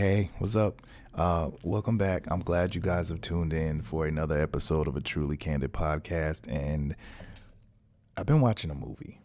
[0.00, 0.82] Hey, what's up?
[1.12, 2.30] Uh, welcome back.
[2.30, 6.42] I'm glad you guys have tuned in for another episode of a truly candid podcast.
[6.46, 6.94] And
[8.16, 9.20] I've been watching a movie,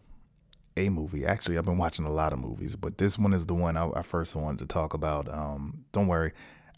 [0.76, 1.24] a movie.
[1.24, 3.88] Actually, I've been watching a lot of movies, but this one is the one I,
[3.94, 5.32] I first wanted to talk about.
[5.32, 6.32] Um, don't worry,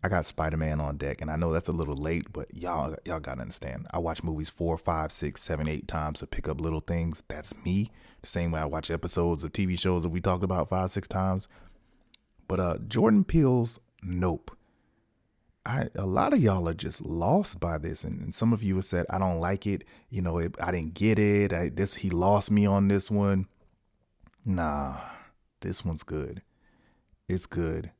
[0.04, 2.94] I got Spider Man on deck, and I know that's a little late, but y'all,
[3.06, 3.86] y'all gotta understand.
[3.92, 7.24] I watch movies four, five, six, seven, eight times to pick up little things.
[7.28, 7.90] That's me.
[8.20, 11.08] The same way I watch episodes of TV shows that we talked about five, six
[11.08, 11.48] times.
[12.46, 14.56] But uh, Jordan Peele's Nope.
[15.66, 18.76] I, a lot of y'all are just lost by this, and, and some of you
[18.76, 19.82] have said I don't like it.
[20.10, 21.52] You know, it, I didn't get it.
[21.52, 23.48] I, this he lost me on this one.
[24.44, 25.00] Nah,
[25.60, 26.42] this one's good.
[27.28, 27.90] It's good,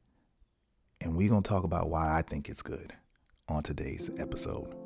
[1.00, 2.92] and we're gonna talk about why I think it's good
[3.48, 4.85] on today's episode.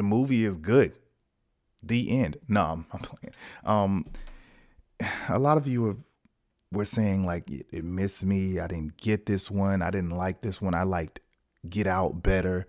[0.00, 0.94] The movie is good.
[1.82, 2.38] The end.
[2.48, 3.34] No, I'm, I'm playing.
[3.64, 4.06] Um,
[5.28, 5.98] a lot of you have
[6.72, 8.58] were saying like it, it missed me.
[8.58, 9.82] I didn't get this one.
[9.82, 10.74] I didn't like this one.
[10.74, 11.20] I liked
[11.68, 12.66] Get Out better.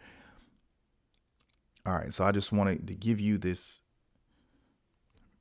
[1.85, 3.79] All right, so I just wanted to give you this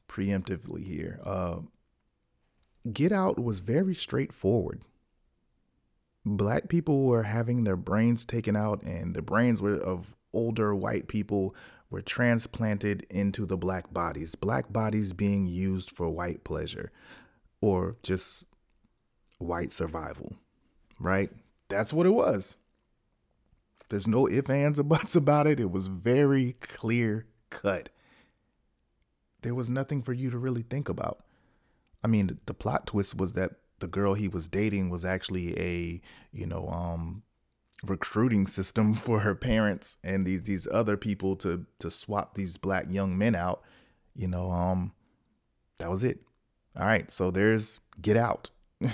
[0.08, 1.18] preemptively here.
[1.24, 1.62] Uh,
[2.92, 4.82] Get Out was very straightforward
[6.24, 11.08] black people were having their brains taken out and the brains were of older white
[11.08, 11.54] people
[11.90, 16.90] were transplanted into the black bodies black bodies being used for white pleasure
[17.60, 18.44] or just
[19.38, 20.36] white survival
[21.00, 21.30] right?
[21.68, 22.56] That's what it was.
[23.88, 25.58] There's no ifs ands or buts about it.
[25.58, 27.88] It was very clear cut.
[29.42, 31.24] There was nothing for you to really think about.
[32.04, 36.00] I mean the plot twist was that the girl he was dating was actually a
[36.32, 37.22] you know um
[37.84, 42.86] recruiting system for her parents and these these other people to to swap these black
[42.90, 43.62] young men out
[44.14, 44.92] you know um
[45.78, 46.20] that was it.
[46.76, 48.50] All right so there's get out.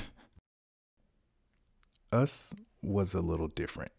[2.13, 3.93] Us was a little different.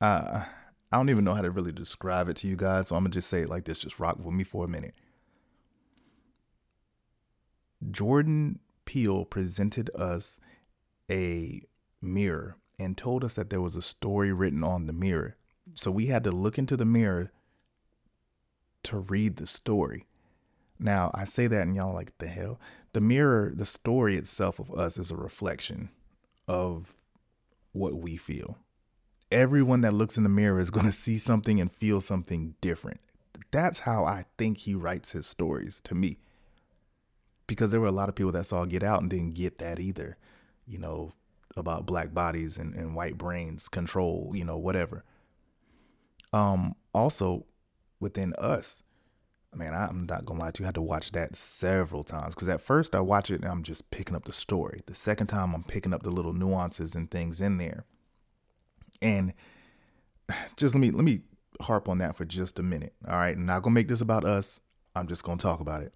[0.00, 0.44] Uh
[0.92, 3.12] i don't even know how to really describe it to you guys so i'm gonna
[3.12, 4.94] just say it like this just rock with me for a minute.
[7.90, 10.40] Jordan Peele presented us
[11.10, 11.60] a
[12.00, 15.36] mirror and told us that there was a story written on the mirror.
[15.74, 17.32] So we had to look into the mirror
[18.84, 20.06] to read the story.
[20.78, 22.60] Now, I say that and y'all like, the hell?
[22.92, 25.90] The mirror, the story itself of us is a reflection
[26.46, 26.94] of
[27.72, 28.58] what we feel.
[29.30, 33.00] Everyone that looks in the mirror is going to see something and feel something different.
[33.50, 36.18] That's how I think he writes his stories to me
[37.46, 39.78] because there were a lot of people that saw Get Out and didn't get that
[39.78, 40.16] either,
[40.66, 41.12] you know,
[41.56, 45.04] about black bodies and, and white brains control, you know, whatever.
[46.32, 47.46] Um, also
[48.00, 48.82] within us,
[49.54, 52.48] man, I'm not gonna lie to you, I had to watch that several times because
[52.48, 54.80] at first I watch it and I'm just picking up the story.
[54.86, 57.84] The second time I'm picking up the little nuances and things in there.
[59.00, 59.32] And
[60.56, 61.20] just let me let me
[61.60, 62.94] harp on that for just a minute.
[63.08, 63.36] All right.
[63.36, 64.60] Not gonna make this about us.
[64.94, 65.92] I'm just gonna talk about it.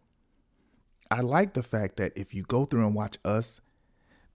[1.10, 3.60] I like the fact that if you go through and watch us,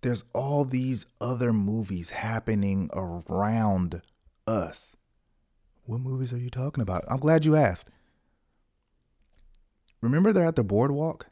[0.06, 4.04] there's all these other movies happening around
[4.46, 4.96] us.
[5.86, 7.04] What movies are you talking about?
[7.08, 7.90] I'm glad you asked.
[10.02, 11.26] Remember they're at the boardwalk?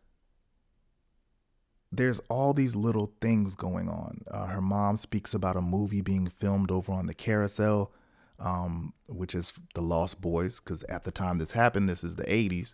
[1.91, 4.23] There's all these little things going on.
[4.31, 7.91] Uh, her mom speaks about a movie being filmed over on the carousel,
[8.39, 12.23] um, which is The Lost Boys, because at the time this happened, this is the
[12.23, 12.73] 80s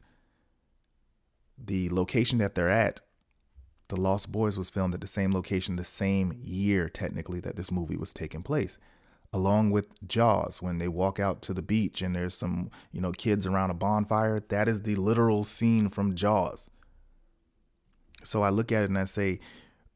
[1.61, 3.01] the location that they're at,
[3.89, 7.71] The Lost Boys was filmed at the same location the same year, technically, that this
[7.71, 8.77] movie was taking place.
[9.33, 13.11] Along with Jaws, when they walk out to the beach and there's some, you know,
[13.11, 16.69] kids around a bonfire, that is the literal scene from Jaws.
[18.23, 19.39] So I look at it and I say,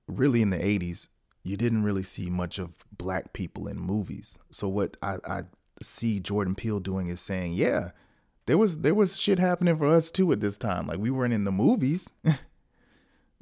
[0.07, 1.09] really in the 80s,
[1.43, 4.39] you didn't really see much of black people in movies.
[4.49, 5.41] So what I, I
[5.81, 7.91] see Jordan Peele doing is saying, yeah,
[8.45, 10.87] there was there was shit happening for us too at this time.
[10.87, 12.09] Like we weren't in the movies.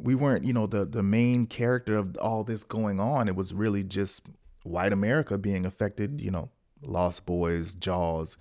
[0.02, 3.28] we weren't, you know, the the main character of all this going on.
[3.28, 4.24] It was really just
[4.64, 6.50] white America being affected, you know,
[6.84, 8.38] Lost Boys, Jaws.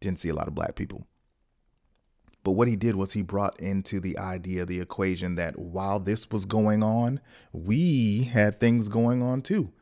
[0.00, 1.06] Didn't see a lot of black people.
[2.44, 6.28] But what he did was he brought into the idea, the equation that while this
[6.30, 7.20] was going on,
[7.52, 9.72] we had things going on too.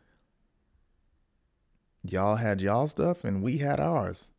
[2.03, 4.31] Y'all had y'all stuff and we had ours.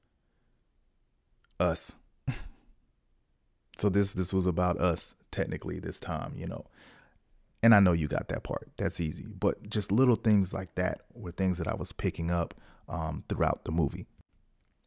[1.59, 1.93] Us.
[3.77, 6.65] so this this was about us technically this time, you know.
[7.63, 8.71] And I know you got that part.
[8.77, 9.25] That's easy.
[9.27, 12.55] But just little things like that were things that I was picking up
[12.89, 14.07] um, throughout the movie.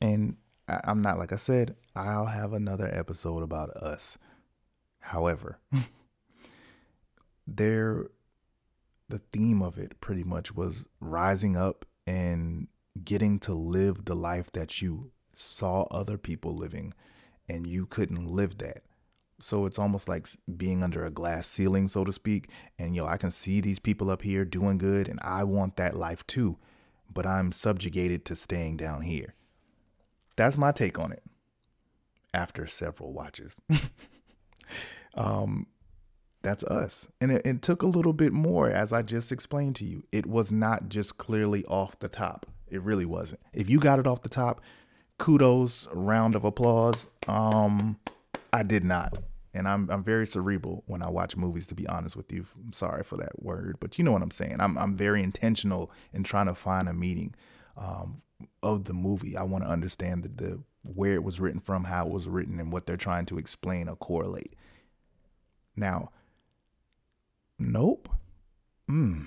[0.00, 0.36] And
[0.68, 4.18] I, I'm not, like I said, I'll have another episode about us.
[4.98, 5.58] However,
[7.46, 8.08] there,
[9.08, 12.68] the theme of it pretty much was rising up and
[13.04, 16.94] getting to live the life that you saw other people living
[17.48, 18.82] and you couldn't live that.
[19.40, 20.26] So it's almost like
[20.56, 22.48] being under a glass ceiling, so to speak.
[22.78, 25.96] And, yo, I can see these people up here doing good, and I want that
[25.96, 26.58] life too,
[27.12, 29.34] but I'm subjugated to staying down here.
[30.36, 31.22] That's my take on it
[32.32, 33.60] after several watches.
[35.14, 35.66] um,
[36.42, 37.08] that's us.
[37.20, 40.04] And it, it took a little bit more, as I just explained to you.
[40.12, 42.46] It was not just clearly off the top.
[42.68, 43.40] It really wasn't.
[43.52, 44.60] If you got it off the top,
[45.18, 47.08] kudos, round of applause.
[47.26, 47.98] Um,
[48.54, 49.18] I did not.
[49.52, 52.46] And I'm I'm very cerebral when I watch movies to be honest with you.
[52.64, 54.56] I'm sorry for that word, but you know what I'm saying.
[54.60, 57.34] I'm I'm very intentional in trying to find a meaning
[57.76, 58.22] um,
[58.62, 59.36] of the movie.
[59.36, 60.60] I want to understand the, the
[60.92, 63.88] where it was written from, how it was written, and what they're trying to explain
[63.88, 64.54] or correlate.
[65.76, 66.10] Now,
[67.58, 68.08] nope.
[68.88, 69.26] Mm.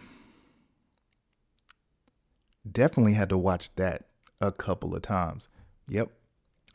[2.69, 4.07] Definitely had to watch that
[4.39, 5.47] a couple of times.
[5.89, 6.11] Yep,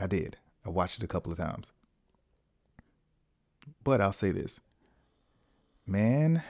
[0.01, 0.37] I did.
[0.67, 1.71] I watched it a couple of times.
[3.85, 4.61] But I'll say this
[5.87, 6.43] man,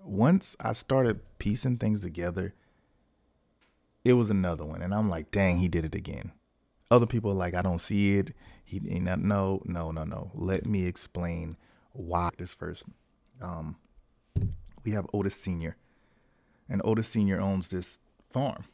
[0.00, 2.54] once I started piecing things together,
[4.04, 4.82] it was another one.
[4.82, 6.32] And I'm like, dang, he did it again.
[6.90, 8.34] Other people are like, I don't see it.
[8.64, 10.30] He not no, no, no, no.
[10.34, 11.56] Let me explain
[11.92, 12.84] why this first.
[13.42, 13.76] Um,
[14.84, 15.76] we have Otis Sr.
[16.68, 17.40] And Otis Sr.
[17.40, 17.98] owns this
[18.30, 18.64] farm.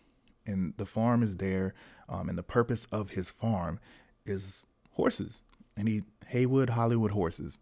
[0.47, 1.75] And the farm is there.
[2.09, 3.81] Um, and the purpose of his farm
[4.27, 5.43] is horses
[5.77, 7.59] and he Haywood Hollywood horses.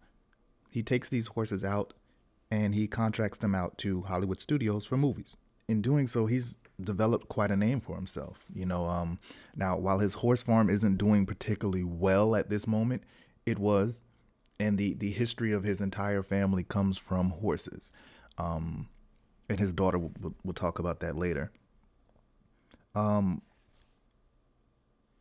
[0.71, 1.93] He takes these horses out
[2.51, 5.37] and he contracts them out to Hollywood studios for movies.
[5.69, 8.45] In doing so, he's developed quite a name for himself.
[8.55, 9.19] You know, um,
[9.57, 13.05] now while his horse farm isn't doing particularly well at this moment,
[13.47, 14.01] it was,
[14.61, 17.93] and the the history of his entire family comes from horses.
[18.39, 18.89] Um,
[19.49, 21.51] and his daughter will, will, will talk about that later.
[22.95, 23.43] Um,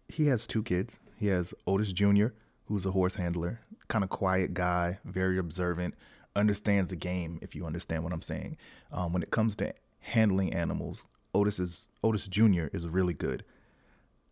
[0.08, 1.00] he has two kids.
[1.18, 2.28] He has Otis Jr.,
[2.72, 3.60] who's a horse handler,
[3.90, 5.94] kind of quiet guy, very observant,
[6.38, 7.38] understands the game.
[7.42, 8.56] If you understand what I'm saying,
[8.94, 12.68] um, when it comes to handling animals, Otis is Otis Jr.
[12.72, 13.44] is really good.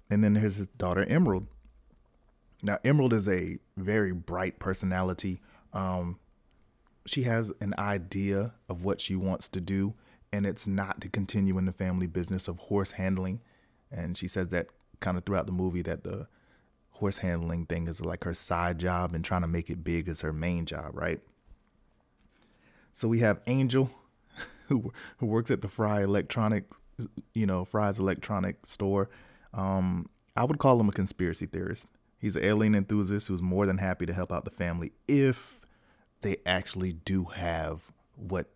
[0.10, 1.50] And then there's his daughter Emerald.
[2.64, 5.42] Now Emerald is a very bright personality.
[5.74, 6.18] Um,
[7.06, 9.96] she has an idea of what she wants to do,
[10.32, 13.42] and it's not to continue in the family business of horse handling.
[13.92, 14.68] And she says that
[15.02, 16.30] kind of throughout the movie that the
[17.00, 20.22] horse handling thing is like her side job and trying to make it big as
[20.22, 21.22] her main job, right?
[22.92, 23.90] So we have Angel,
[24.68, 26.66] who who works at the Fry Electronic,
[27.34, 29.10] you know, Fry's Electronic store.
[29.54, 31.88] Um, I would call him a conspiracy theorist.
[32.20, 35.66] He's an alien enthusiast who's more than happy to help out the family if
[36.22, 37.82] they actually do have
[38.16, 38.48] what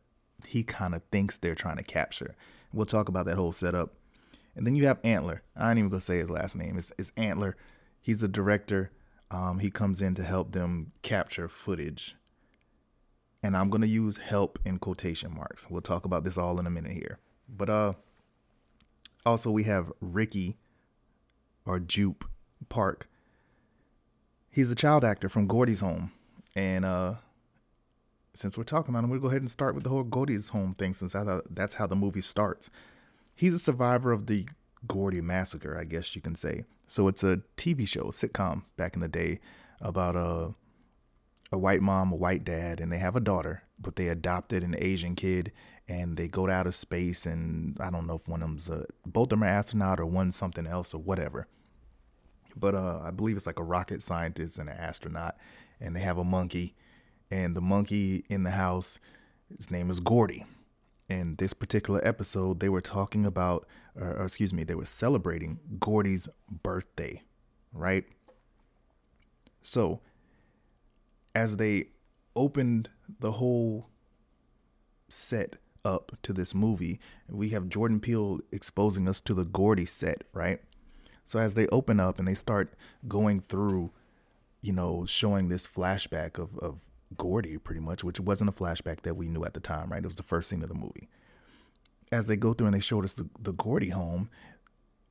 [0.45, 2.35] he kind of thinks they're trying to capture.
[2.73, 3.93] We'll talk about that whole setup.
[4.55, 5.41] And then you have Antler.
[5.55, 6.77] I ain't even gonna say his last name.
[6.77, 7.55] It's, it's Antler.
[8.03, 8.91] He's a director.
[9.31, 12.17] Um, he comes in to help them capture footage.
[13.41, 15.69] And I'm gonna use help in quotation marks.
[15.69, 17.19] We'll talk about this all in a minute here.
[17.49, 17.93] But uh
[19.25, 20.57] also we have Ricky
[21.65, 22.25] or Jupe
[22.69, 23.09] Park.
[24.49, 26.11] He's a child actor from Gordy's home.
[26.55, 27.15] And uh
[28.33, 30.73] since we're talking about him, we'll go ahead and start with the whole Gordy's home
[30.73, 31.15] thing since
[31.49, 32.69] that's how the movie starts.
[33.35, 34.47] He's a survivor of the
[34.87, 36.65] Gordy massacre, I guess you can say.
[36.87, 39.39] So it's a TV show, a sitcom back in the day
[39.81, 40.53] about a
[41.51, 44.75] a white mom, a white dad, and they have a daughter, but they adopted an
[44.79, 45.51] Asian kid
[45.87, 48.85] and they go to outer space and I don't know if one of them's a,
[49.05, 51.47] both of them are astronaut or one something else or whatever.
[52.55, 55.37] But uh, I believe it's like a rocket scientist and an astronaut,
[55.79, 56.75] and they have a monkey,
[57.31, 58.99] and the monkey in the house,
[59.55, 60.45] his name is Gordy.
[61.09, 63.67] In this particular episode, they were talking about
[63.99, 66.27] or, or excuse me, they were celebrating Gordy's
[66.63, 67.21] birthday,
[67.71, 68.05] right?
[69.61, 70.01] So,
[71.35, 71.87] as they
[72.35, 73.87] opened the whole
[75.09, 75.55] set
[75.85, 80.61] up to this movie, we have Jordan Peele exposing us to the Gordy set, right?
[81.25, 82.73] So as they open up and they start
[83.07, 83.91] going through,
[84.61, 86.79] you know, showing this flashback of, of
[87.17, 90.03] Gordy pretty much, which wasn't a flashback that we knew at the time, right?
[90.03, 91.09] It was the first scene of the movie
[92.13, 94.29] as they go through and they showed us the, the Gordy home,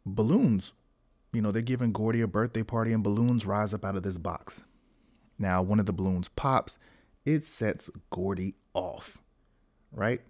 [0.06, 0.72] balloons,
[1.32, 4.18] you know, they're giving Gordy a birthday party and balloons rise up out of this
[4.18, 4.62] box.
[5.38, 6.78] Now, one of the balloons pops,
[7.24, 9.18] it sets Gordy off,
[9.90, 10.20] right?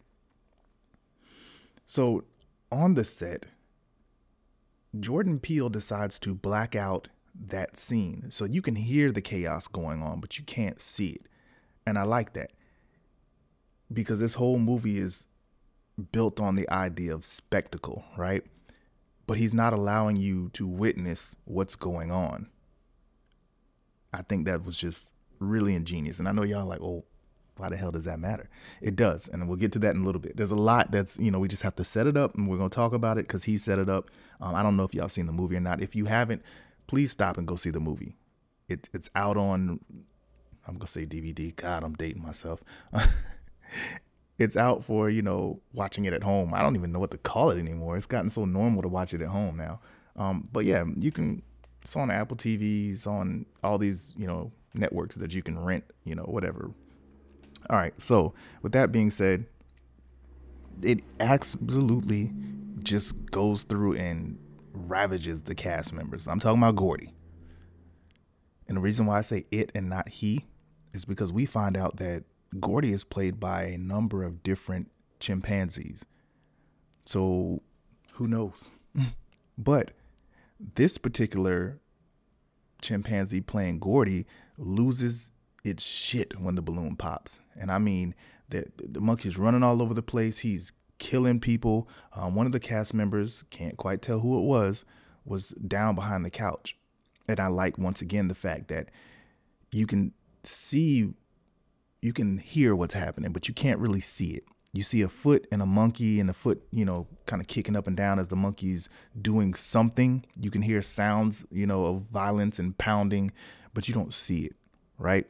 [1.86, 2.24] So
[2.70, 3.46] on the set,
[4.98, 7.08] Jordan Peele decides to black out
[7.48, 8.30] that scene.
[8.30, 11.26] So you can hear the chaos going on, but you can't see it.
[11.86, 12.52] And I like that
[13.92, 15.28] because this whole movie is
[16.12, 18.42] built on the idea of spectacle, right?
[19.26, 22.48] But he's not allowing you to witness what's going on.
[24.12, 26.18] I think that was just really ingenious.
[26.18, 27.04] And I know y'all like, oh,
[27.56, 28.48] why the hell does that matter?
[28.80, 29.28] It does.
[29.28, 30.36] And we'll get to that in a little bit.
[30.36, 32.56] There's a lot that's, you know, we just have to set it up and we're
[32.56, 34.10] going to talk about it because he set it up.
[34.40, 35.82] Um, I don't know if y'all seen the movie or not.
[35.82, 36.42] If you haven't,
[36.86, 38.16] please stop and go see the movie.
[38.68, 39.80] It, it's out on,
[40.66, 41.54] I'm to say DVD.
[41.54, 42.62] God, I'm dating myself.
[44.38, 46.54] it's out for, you know, watching it at home.
[46.54, 47.96] I don't even know what to call it anymore.
[47.96, 49.80] It's gotten so normal to watch it at home now.
[50.16, 51.42] Um, but yeah, you can,
[51.80, 56.14] it's on Apple TVs, on all these, you know, networks that you can rent, you
[56.14, 56.70] know, whatever.
[57.70, 57.98] All right.
[58.00, 59.46] So, with that being said,
[60.82, 62.32] it absolutely
[62.82, 64.38] just goes through and
[64.72, 66.26] ravages the cast members.
[66.26, 67.12] I'm talking about Gordy.
[68.68, 70.44] And the reason why I say it and not he
[70.92, 72.24] is because we find out that
[72.60, 76.04] Gordy is played by a number of different chimpanzees.
[77.04, 77.62] So
[78.12, 78.70] who knows?
[79.58, 79.92] but
[80.74, 81.80] this particular
[82.82, 84.26] chimpanzee playing Gordy
[84.58, 85.30] loses
[85.64, 87.40] its shit when the balloon pops.
[87.58, 88.14] And I mean,
[88.50, 90.38] the, the monkey's running all over the place.
[90.38, 91.88] He's killing people.
[92.14, 94.84] Um, one of the cast members, can't quite tell who it was,
[95.24, 96.76] was down behind the couch.
[97.28, 98.90] And I like, once again, the fact that
[99.70, 100.12] you can
[100.44, 101.12] see,
[102.00, 104.44] you can hear what's happening, but you can't really see it.
[104.74, 107.76] You see a foot and a monkey and a foot, you know, kind of kicking
[107.76, 108.88] up and down as the monkey's
[109.20, 110.24] doing something.
[110.40, 113.32] You can hear sounds, you know, of violence and pounding,
[113.74, 114.56] but you don't see it,
[114.98, 115.26] right?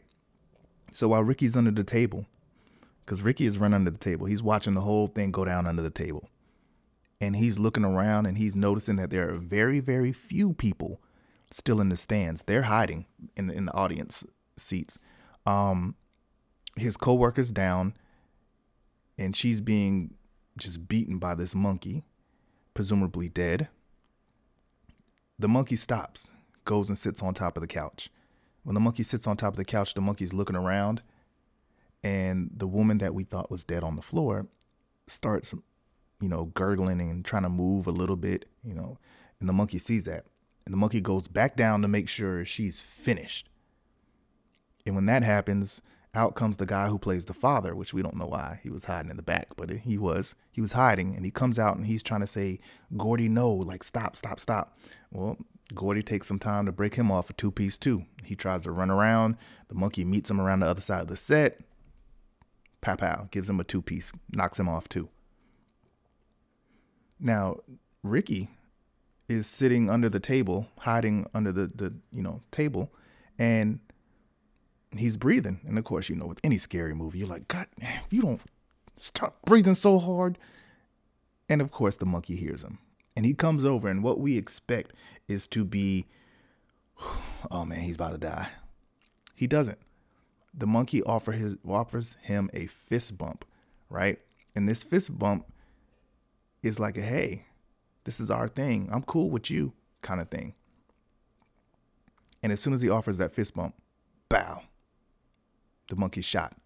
[0.93, 2.27] So while Ricky's under the table,
[3.05, 5.83] because Ricky is run under the table, he's watching the whole thing go down under
[5.83, 6.29] the table.
[7.21, 11.01] And he's looking around and he's noticing that there are very, very few people
[11.51, 12.43] still in the stands.
[12.43, 14.25] They're hiding in the, in the audience
[14.57, 14.99] seats.
[15.47, 15.95] Um,
[16.77, 17.95] his coworker's down,
[19.19, 20.15] and she's being
[20.59, 22.05] just beaten by this monkey,
[22.75, 23.69] presumably dead.
[25.39, 26.31] The monkey stops,
[26.65, 28.11] goes and sits on top of the couch.
[28.65, 31.03] When the monkey sits on top of the couch, the monkey's looking around,
[32.05, 34.47] and the woman that we thought was dead on the floor
[35.09, 35.53] starts,
[36.21, 38.99] you know, gurgling and trying to move a little bit, you know,
[39.41, 40.27] and the monkey sees that.
[40.65, 43.49] And the monkey goes back down to make sure she's finished.
[44.85, 45.81] And when that happens,
[46.15, 48.85] out comes the guy who plays the father, which we don't know why he was
[48.85, 50.35] hiding in the back, but he was.
[50.51, 52.59] He was hiding, and he comes out and he's trying to say,
[52.97, 53.51] "Gordy, no!
[53.51, 54.77] Like stop, stop, stop."
[55.11, 55.39] Well,
[55.75, 58.05] Gordy takes some time to break him off a two piece too.
[58.25, 59.37] He tries to run around.
[59.69, 61.61] The monkey meets him around the other side of the set.
[62.83, 65.09] Pow pow, gives him a two piece, knocks him off too.
[67.19, 67.61] Now,
[68.03, 68.51] Ricky
[69.29, 72.93] is sitting under the table, hiding under the, the you know table,
[73.39, 73.81] and
[74.99, 75.61] he's breathing.
[75.67, 77.67] And of course, you know, with any scary movie, you're like, God,
[78.11, 78.41] you don't
[78.97, 80.39] stop breathing so hard.
[81.49, 82.79] And of course, the monkey hears him
[83.17, 84.93] and he comes over, and what we expect
[85.29, 86.07] is to be,
[87.51, 88.49] oh man, he's about to die.
[89.35, 89.79] He doesn't.
[90.55, 93.45] The monkey offer his, offers him a fist bump,
[93.89, 94.19] right?
[94.55, 95.47] And this fist bump
[96.63, 97.47] is like a hey,
[98.05, 98.89] this is our thing.
[98.93, 99.73] I'm cool with you
[100.03, 100.55] kind of thing.
[102.43, 103.75] And as soon as he offers that fist bump,
[104.29, 104.63] bow,
[105.89, 106.57] the monkey shot.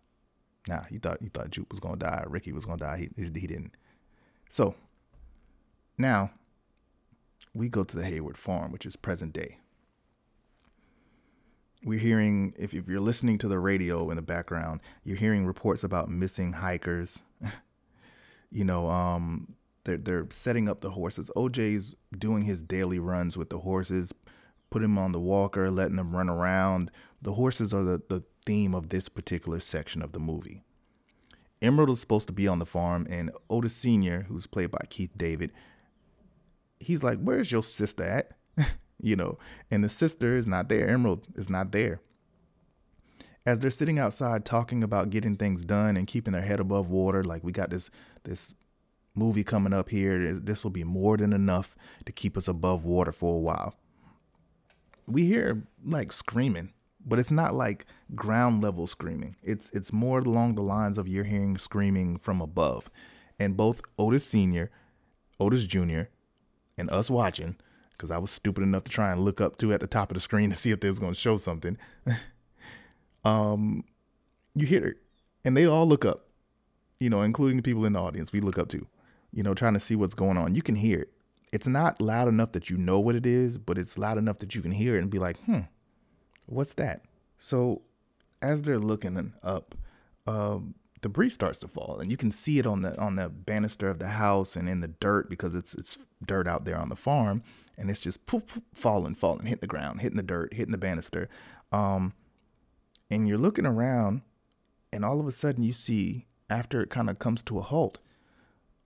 [0.69, 3.09] Nah, he thought he thought Jupe was gonna die, Ricky was gonna die.
[3.17, 3.73] He, he didn't.
[4.49, 4.75] So
[5.99, 6.31] now,
[7.55, 9.59] we go to the Haywood Farm, which is present day.
[11.85, 15.85] We're hearing, if, if you're listening to the radio in the background, you're hearing reports
[15.85, 17.21] about missing hikers.
[18.51, 19.55] you know, um,
[19.85, 21.31] they're, they're setting up the horses.
[21.37, 24.13] OJ's doing his daily runs with the horses,
[24.71, 26.91] putting him on the walker, letting them run around.
[27.23, 30.63] The horses are the, the theme of this particular section of the movie.
[31.61, 35.11] Emerald is supposed to be on the farm, and Otis Sr., who's played by Keith
[35.17, 35.53] David,
[36.79, 38.33] he's like, Where's your sister at?
[39.01, 39.39] you know,
[39.71, 40.89] and the sister is not there.
[40.89, 42.01] Emerald is not there.
[43.45, 47.23] As they're sitting outside talking about getting things done and keeping their head above water,
[47.23, 47.91] like we got this
[48.25, 48.55] this
[49.15, 50.35] movie coming up here.
[50.35, 53.75] This will be more than enough to keep us above water for a while.
[55.07, 56.73] We hear like screaming,
[57.07, 59.37] but it's not like ground level screaming.
[59.43, 62.91] It's it's more along the lines of you're hearing screaming from above.
[63.39, 64.71] And both Otis Sr.,
[65.39, 66.03] Otis Jr.,
[66.79, 67.57] and us watching,
[67.93, 70.15] because I was stupid enough to try and look up to at the top of
[70.15, 71.79] the screen to see if they was to show something.
[73.25, 73.85] um,
[74.55, 74.97] you hear it,
[75.45, 76.27] and they all look up,
[76.99, 78.87] you know, including the people in the audience we look up to,
[79.33, 80.55] you know, trying to see what's going on.
[80.55, 81.13] You can hear it.
[81.53, 84.55] It's not loud enough that you know what it is, but it's loud enough that
[84.55, 85.61] you can hear it and be like, hmm,
[86.47, 87.03] what's that?
[87.39, 87.83] So
[88.43, 89.75] as they're looking up,
[90.27, 93.89] um, debris starts to fall, and you can see it on the on the banister
[93.89, 96.97] of the house and in the dirt because it's it's dirt out there on the
[96.97, 97.43] farm,
[97.77, 100.79] and it's just poof, poof, falling, falling, hitting the ground, hitting the dirt, hitting the
[100.79, 101.29] banister.
[101.73, 102.15] Um,
[103.11, 104.23] and you're looking around,
[104.93, 107.99] and all of a sudden you see after it kind of comes to a halt,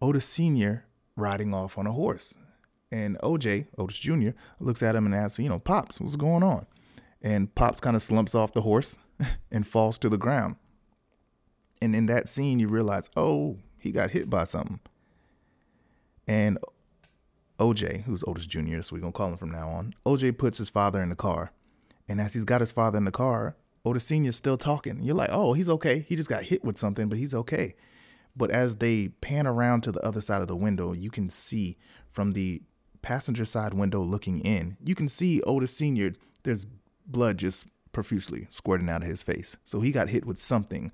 [0.00, 0.85] Otis Senior
[1.17, 2.35] riding off on a horse,
[2.90, 4.31] and OJ Otis Jr.
[4.59, 6.67] looks at him and asks, you know, Pops, what's going on?
[7.23, 8.97] And Pops kind of slumps off the horse
[9.50, 10.57] and falls to the ground.
[11.83, 14.81] And in that scene, you realize, oh, he got hit by something.
[16.27, 16.59] And
[17.59, 20.59] OJ, who's Otis Jr., so we're going to call him from now on, OJ puts
[20.59, 21.53] his father in the car.
[22.09, 25.03] And as he's got his father in the car, Otis Sr.'s still talking.
[25.03, 26.05] You're like, oh, he's okay.
[26.07, 27.75] He just got hit with something, but he's okay.
[28.37, 31.77] But as they pan around to the other side of the window, you can see
[32.09, 32.62] from the
[33.03, 36.12] passenger side window looking in, you can see Otis Sr.,
[36.43, 36.67] there's
[37.11, 39.57] blood just profusely squirting out of his face.
[39.64, 40.93] So he got hit with something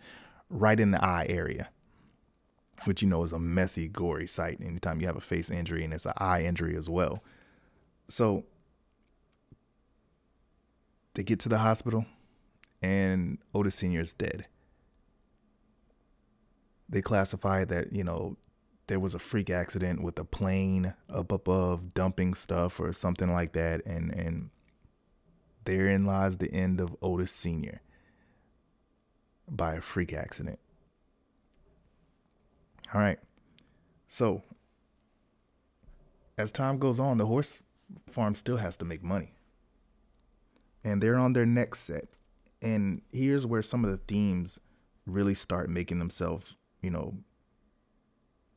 [0.49, 1.69] right in the eye area,
[2.85, 5.93] which you know is a messy, gory sight anytime you have a face injury and
[5.93, 7.23] it's an eye injury as well.
[8.09, 8.45] So
[11.15, 12.07] they get to the hospital
[12.83, 14.01] and Otis Sr.
[14.01, 14.47] is dead.
[16.89, 18.37] They classify that, you know,
[18.87, 23.53] there was a freak accident with a plane up above dumping stuff or something like
[23.53, 24.51] that and and
[25.67, 27.83] therein lies the end of Otis Sr.
[29.49, 30.59] by a freak accident.
[32.95, 33.19] All right.
[34.09, 34.43] So,
[36.39, 37.63] as time goes on, the horse
[38.09, 39.35] farm still has to make money.
[40.85, 42.07] And they're on their next set.
[42.63, 44.59] And here's where some of the themes
[45.05, 47.15] really start making themselves, you know,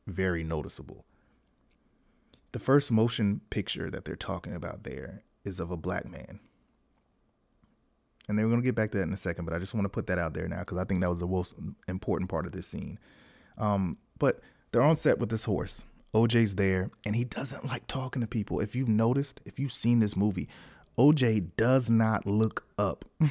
[0.06, 1.04] very noticeable.
[2.52, 6.40] The first motion picture that they're talking about there is of a black man
[8.30, 9.84] and they're going to get back to that in a second, but I just want
[9.84, 11.52] to put that out there now because I think that was the most
[11.88, 12.96] important part of this scene.
[13.58, 14.40] Um, but
[14.70, 15.84] they're on set with this horse.
[16.14, 18.60] OJ's there, and he doesn't like talking to people.
[18.60, 20.48] If you've noticed, if you've seen this movie,
[20.96, 23.04] OJ does not look up.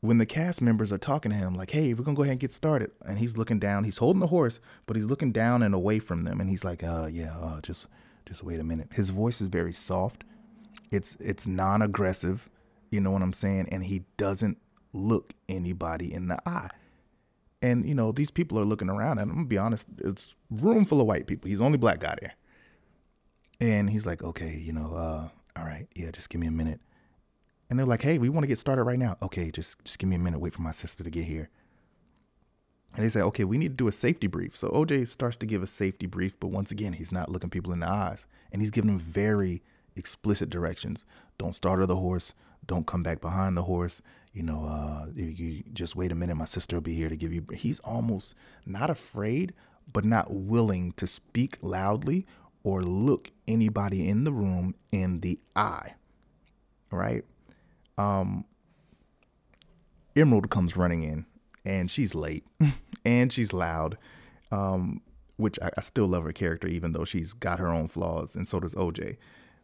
[0.00, 2.40] when the cast members are talking to him, like, hey, we're gonna go ahead and
[2.40, 2.90] get started.
[3.04, 6.22] And he's looking down, he's holding the horse, but he's looking down and away from
[6.22, 6.40] them.
[6.40, 7.86] And he's like, uh, yeah, uh, just
[8.26, 8.88] just wait a minute.
[8.92, 10.24] His voice is very soft.
[10.90, 12.48] It's it's non-aggressive.
[12.90, 13.68] You know what I'm saying?
[13.70, 14.58] And he doesn't
[14.92, 16.70] look anybody in the eye.
[17.62, 20.84] And you know, these people are looking around, and I'm gonna be honest, it's room
[20.84, 21.48] full of white people.
[21.48, 22.34] He's the only black guy there.
[23.60, 26.80] And he's like, okay, you know, uh, all right, yeah, just give me a minute.
[27.68, 29.16] And they're like, hey, we want to get started right now.
[29.22, 31.50] Okay, just just give me a minute, wait for my sister to get here.
[32.94, 34.56] And they say, okay, we need to do a safety brief.
[34.56, 37.72] So OJ starts to give a safety brief, but once again, he's not looking people
[37.72, 38.26] in the eyes.
[38.50, 39.62] And he's giving them very
[39.94, 41.04] explicit directions.
[41.38, 42.32] Don't startle the horse
[42.66, 44.02] don't come back behind the horse.
[44.32, 46.36] You know, uh, you just wait a minute.
[46.36, 47.44] My sister will be here to give you.
[47.52, 49.54] He's almost not afraid,
[49.92, 52.26] but not willing to speak loudly
[52.62, 55.94] or look anybody in the room in the eye.
[56.92, 57.24] Right?
[57.98, 58.44] Um,
[60.16, 61.26] Emerald comes running in,
[61.64, 62.44] and she's late,
[63.04, 63.98] and she's loud.
[64.52, 65.02] Um,
[65.36, 68.46] which I, I still love her character, even though she's got her own flaws, and
[68.46, 69.16] so does OJ.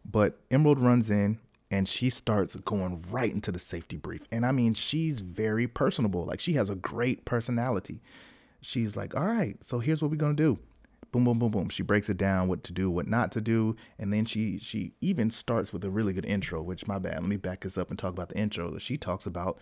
[0.04, 1.38] But Emerald runs in,
[1.70, 4.22] and she starts going right into the safety brief.
[4.31, 6.24] And I mean, she's very personable.
[6.24, 8.02] Like she has a great personality.
[8.61, 10.59] She's like, "All right, so here's what we're going to do."
[11.12, 11.68] Boom boom boom boom.
[11.68, 14.92] She breaks it down what to do, what not to do, and then she she
[15.00, 17.14] even starts with a really good intro, which my bad.
[17.14, 18.70] Let me back this up and talk about the intro.
[18.70, 19.59] That she talks about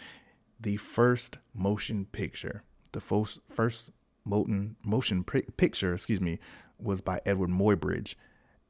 [0.61, 2.63] the first motion picture.
[2.93, 3.91] The first first
[4.25, 6.39] motion motion picture, excuse me,
[6.79, 8.15] was by Edward Muybridge,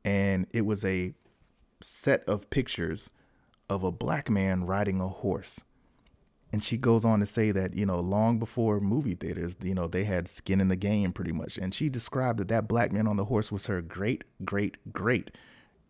[0.04, 1.14] and it was a
[1.80, 3.10] set of pictures
[3.68, 5.60] of a black man riding a horse.
[6.52, 9.88] And she goes on to say that, you know, long before movie theaters, you know,
[9.88, 11.58] they had skin in the game pretty much.
[11.58, 15.32] And she described that that black man on the horse was her great, great, great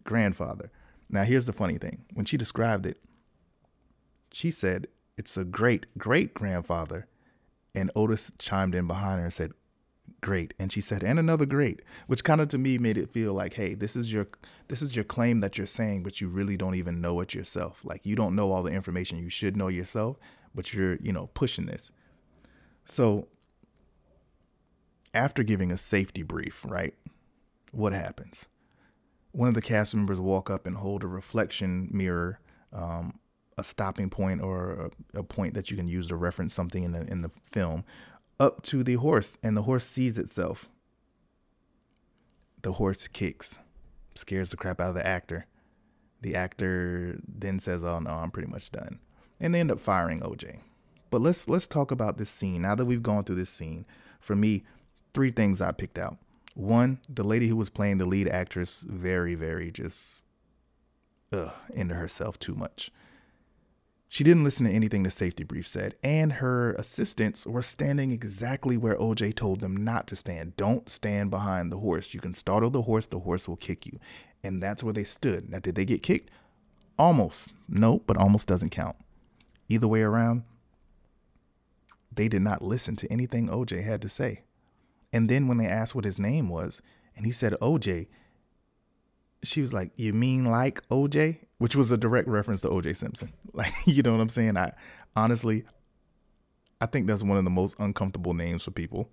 [0.05, 0.71] grandfather.
[1.11, 2.99] Now, here's the funny thing when she described it,
[4.33, 4.87] she said,
[5.19, 7.07] it's a great, great grandfather.
[7.75, 9.53] And Otis chimed in behind her and said,
[10.25, 13.33] great and she said and another great which kind of to me made it feel
[13.33, 14.27] like hey this is your
[14.69, 17.85] this is your claim that you're saying but you really don't even know it yourself
[17.85, 20.17] like you don't know all the information you should know yourself
[20.55, 21.91] but you're you know pushing this
[22.85, 23.29] so
[25.15, 26.95] after giving a safety brief, right?
[27.71, 28.47] What happens?
[29.33, 32.41] One of the cast members walk up and hold a reflection mirror,
[32.73, 33.19] um,
[33.57, 36.93] a stopping point or a, a, point that you can use to reference something in
[36.93, 37.85] the in the film,
[38.45, 40.69] up to the horse, and the horse sees itself.
[42.63, 43.59] The horse kicks,
[44.15, 45.47] scares the crap out of the actor.
[46.21, 49.01] The actor then says, "Oh no, I'm pretty much done,"
[49.41, 50.61] and they end up firing OJ.
[51.11, 52.63] But let's let's talk about this scene.
[52.63, 53.87] Now that we've gone through this scene,
[54.21, 54.65] for me,
[55.13, 56.19] three things I picked out.
[56.55, 60.25] One, the lady who was playing the lead actress, very, very just
[61.33, 62.91] ugh, into herself too much.
[64.09, 68.77] She didn't listen to anything the safety brief said, and her assistants were standing exactly
[68.77, 70.57] where OJ told them not to stand.
[70.57, 72.15] Don't stand behind the horse.
[72.15, 73.99] You can startle the horse, the horse will kick you.
[74.45, 75.51] And that's where they stood.
[75.51, 76.31] Now, did they get kicked?
[76.99, 77.53] Almost.
[77.69, 78.97] No, but almost doesn't count.
[79.69, 80.45] Either way around,
[82.13, 84.43] they did not listen to anything OJ had to say.
[85.13, 86.83] And then when they asked what his name was,
[87.17, 88.07] and he said OJ,
[89.47, 93.33] she was like, "You mean like OJ?" Which was a direct reference to OJ Simpson.
[93.55, 94.57] Like, you know what I'm saying?
[94.57, 94.73] I
[95.15, 95.65] honestly,
[96.81, 99.09] I think that's one of the most uncomfortable names for people.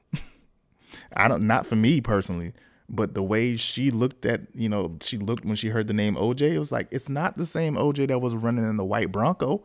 [1.16, 2.54] I don't, not for me personally,
[2.90, 6.16] but the way she looked at, you know, she looked when she heard the name
[6.16, 9.12] OJ, it was like it's not the same OJ that was running in the white
[9.12, 9.64] Bronco,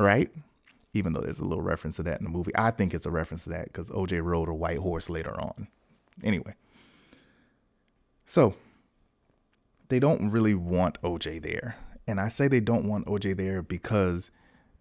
[0.00, 0.32] right?
[0.94, 2.52] even though there's a little reference to that in the movie.
[2.54, 5.66] I think it's a reference to that because OJ rode a white horse later on.
[6.22, 6.54] Anyway,
[8.24, 8.54] so
[9.88, 11.76] they don't really want OJ there.
[12.06, 14.30] And I say they don't want OJ there because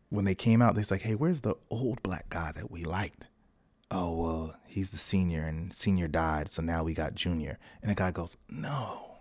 [0.09, 3.25] when they came out, they're like, hey, where's the old black guy that we liked?
[3.89, 6.49] Oh, well, he's the senior and senior died.
[6.49, 7.59] So now we got junior.
[7.81, 9.17] And the guy goes, no.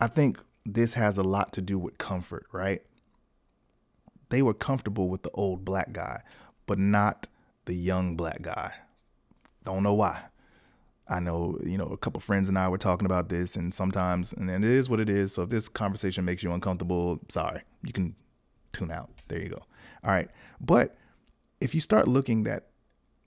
[0.00, 2.82] I think this has a lot to do with comfort, right?
[4.32, 6.22] they were comfortable with the old black guy,
[6.66, 7.26] but not
[7.66, 8.72] the young black guy.
[9.62, 10.22] Don't know why.
[11.08, 14.32] I know, you know, a couple friends and I were talking about this, and sometimes,
[14.32, 15.34] and it is what it is.
[15.34, 18.14] So if this conversation makes you uncomfortable, sorry, you can
[18.72, 19.10] tune out.
[19.28, 19.62] There you go.
[20.04, 20.30] All right.
[20.60, 20.96] But
[21.60, 22.68] if you start looking that,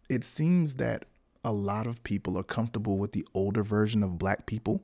[0.09, 1.05] it seems that
[1.43, 4.81] a lot of people are comfortable with the older version of black people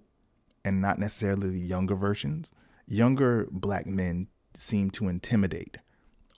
[0.64, 2.52] and not necessarily the younger versions.
[2.88, 5.78] Younger black men seem to intimidate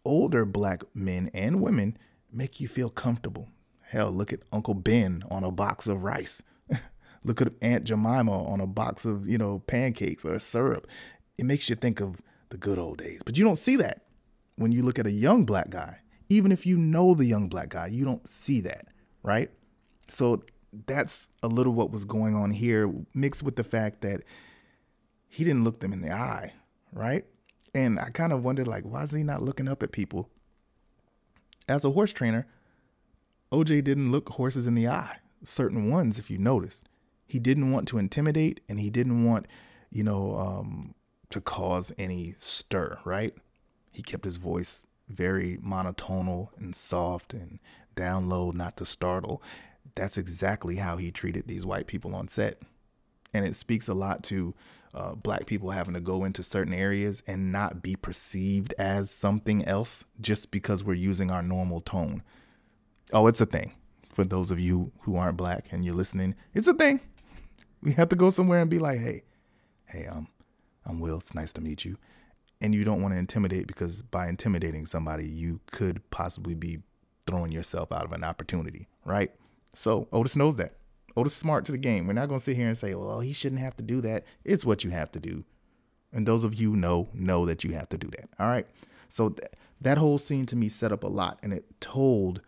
[0.05, 1.97] older black men and women
[2.31, 3.49] make you feel comfortable.
[3.93, 6.41] Hell, look at Uncle Ben on a box of rice.
[7.23, 10.87] look at Aunt Jemima on a box of, you know, pancakes or syrup.
[11.37, 13.21] It makes you think of the good old days.
[13.23, 14.05] But you don't see that
[14.55, 15.99] when you look at a young black guy.
[16.27, 18.87] Even if you know the young black guy, you don't see that,
[19.21, 19.51] right?
[20.09, 20.43] So
[20.87, 24.23] that's a little what was going on here, mixed with the fact that
[25.27, 26.53] he didn't look them in the eye,
[26.93, 27.25] right?
[27.75, 30.31] And I kind of wondered, like, why is he not looking up at people?
[31.69, 32.47] As a horse trainer,
[33.53, 36.89] OJ didn't look horses in the eye, certain ones, if you noticed.
[37.27, 39.45] He didn't want to intimidate and he didn't want,
[39.91, 40.95] you know, um,
[41.29, 43.35] to cause any stir, right?
[43.91, 47.59] He kept his voice very monotonal and soft and
[47.95, 49.43] down low, not to startle.
[49.93, 52.59] That's exactly how he treated these white people on set.
[53.35, 54.55] And it speaks a lot to
[54.95, 59.63] uh, black people having to go into certain areas and not be perceived as something
[59.65, 62.23] else just because we're using our normal tone.
[63.13, 63.73] Oh, it's a thing.
[64.11, 66.99] For those of you who aren't black and you're listening, it's a thing.
[67.81, 69.23] We have to go somewhere and be like, hey,
[69.85, 70.27] hey, um,
[70.85, 71.17] I'm Will.
[71.17, 71.97] It's nice to meet you.
[72.59, 76.79] And you don't want to intimidate because by intimidating somebody, you could possibly be
[77.27, 79.31] throwing yourself out of an opportunity, right?
[79.73, 80.73] So Otis knows that.
[81.15, 82.07] Otis smart to the game.
[82.07, 84.23] We're not going to sit here and say, well, he shouldn't have to do that.
[84.43, 85.43] It's what you have to do.
[86.11, 88.29] And those of you know, know that you have to do that.
[88.39, 88.65] All right.
[89.09, 92.41] So th- that whole scene to me set up a lot and it told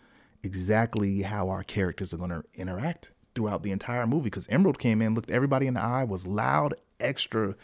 [0.45, 4.25] exactly how our characters are going to interact throughout the entire movie.
[4.25, 7.55] Because Emerald came in, looked everybody in the eye, was loud, extra,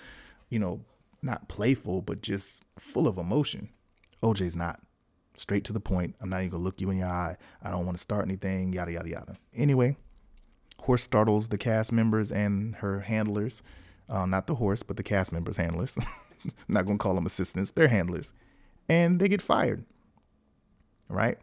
[0.49, 0.81] you know,
[1.21, 3.69] not playful, but just full of emotion.
[4.23, 4.81] OJ's not.
[5.35, 6.15] Straight to the point.
[6.19, 7.37] I'm not even to look you in your eye.
[7.63, 9.37] I don't want to start anything, yada, yada, yada.
[9.55, 9.95] Anyway,
[10.81, 13.61] Horse startles the cast members and her handlers.
[14.09, 15.97] Uh, not the horse, but the cast members' handlers.
[16.67, 18.33] Not going to call them assistants, they're handlers.
[18.89, 19.85] And they get fired.
[21.07, 21.37] Right?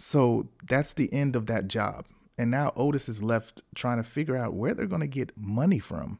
[0.00, 2.06] So that's the end of that job.
[2.38, 5.78] And now Otis is left trying to figure out where they're going to get money
[5.78, 6.18] from.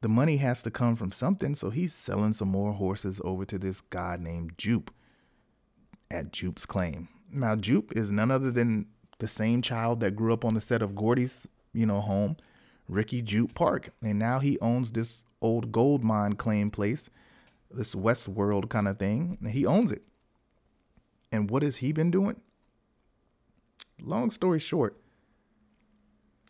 [0.00, 3.58] The money has to come from something, so he's selling some more horses over to
[3.58, 4.90] this guy named Jupe
[6.10, 7.08] at Jupe's claim.
[7.30, 8.86] Now, Jupe is none other than
[9.18, 12.38] the same child that grew up on the set of Gordy's, you know, home,
[12.88, 13.90] Ricky Jupe Park.
[14.02, 17.10] And now he owns this old gold mine claim place,
[17.70, 19.36] this Westworld kind of thing.
[19.42, 20.02] And he owns it.
[21.34, 22.40] And what has he been doing?
[24.00, 24.96] long story short,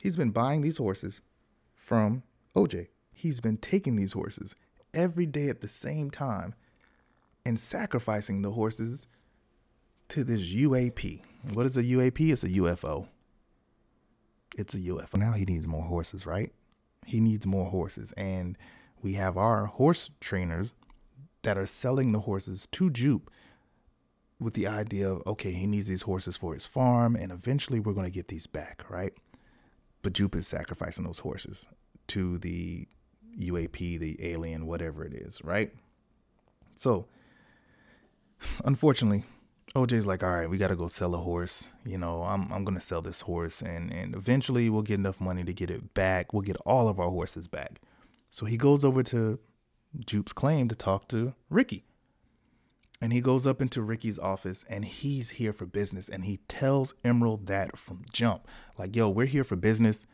[0.03, 1.23] he's been buying these horses
[1.75, 2.23] from
[2.55, 2.89] OJ.
[3.11, 4.55] He's been taking these horses
[4.93, 6.55] every day at the same time
[7.47, 9.07] and sacrificing the horses
[10.11, 11.23] to this UAP.
[11.55, 12.31] What is a UAP?
[12.31, 13.09] It's a UFO.
[14.59, 15.17] It's a UFO.
[15.17, 16.53] Now he needs more horses, right?
[17.07, 18.13] He needs more horses.
[18.19, 18.59] And
[19.01, 20.75] we have our horse trainers
[21.43, 23.31] that are selling the horses to Jupe
[24.41, 27.93] with the idea of, okay, he needs these horses for his farm, and eventually we're
[27.93, 29.13] going to get these back, right?
[30.03, 31.67] But Jupe is sacrificing those horses
[32.09, 32.87] to the
[33.39, 35.73] UAP, the alien, whatever it is, right?
[36.75, 37.07] So,
[38.65, 39.25] unfortunately,
[39.75, 41.69] OJ's like, all right, we got to go sell a horse.
[41.85, 45.43] You know, I'm I'm gonna sell this horse, and and eventually we'll get enough money
[45.45, 46.33] to get it back.
[46.33, 47.81] We'll get all of our horses back.
[48.31, 49.39] So he goes over to
[50.07, 51.85] Jupe's claim to talk to Ricky.
[53.05, 56.09] And he goes up into Ricky's office and he's here for business.
[56.09, 58.49] And he tells Emerald that from jump.
[58.79, 60.07] Like, yo, we're here for business.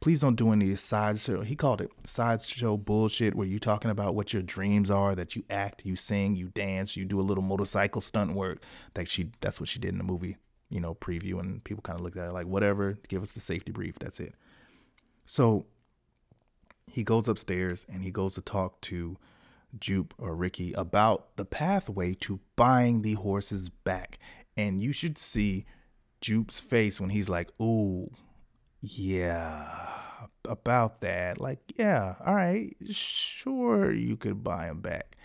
[0.00, 1.42] Please don't do any sideshow.
[1.42, 5.44] He called it sideshow bullshit where you talking about what your dreams are, that you
[5.48, 8.64] act, you sing, you dance, you do a little motorcycle stunt work.
[8.94, 10.36] That she that's what she did in the movie,
[10.70, 13.38] you know, preview and people kind of looked at it like, whatever, give us the
[13.38, 13.96] safety brief.
[14.00, 14.34] That's it.
[15.24, 15.66] So
[16.88, 19.18] he goes upstairs and he goes to talk to
[19.78, 24.18] Jupe or Ricky about the pathway to buying the horses back.
[24.56, 25.66] And you should see
[26.20, 28.10] Jupe's face when he's like, "Ooh,
[28.80, 29.94] yeah,
[30.48, 31.40] about that.
[31.40, 35.16] Like, yeah, all right, sure, you could buy him back.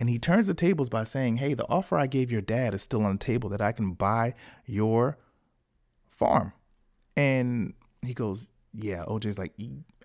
[0.00, 2.82] And he turns the tables by saying, hey, the offer I gave your dad is
[2.82, 4.34] still on the table that I can buy
[4.66, 5.18] your
[6.10, 6.52] farm.
[7.16, 9.52] And he goes, yeah, OJ's like,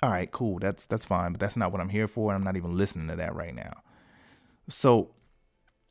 [0.03, 2.43] all right, cool, that's that's fine, but that's not what I'm here for, and I'm
[2.43, 3.81] not even listening to that right now.
[4.67, 5.09] So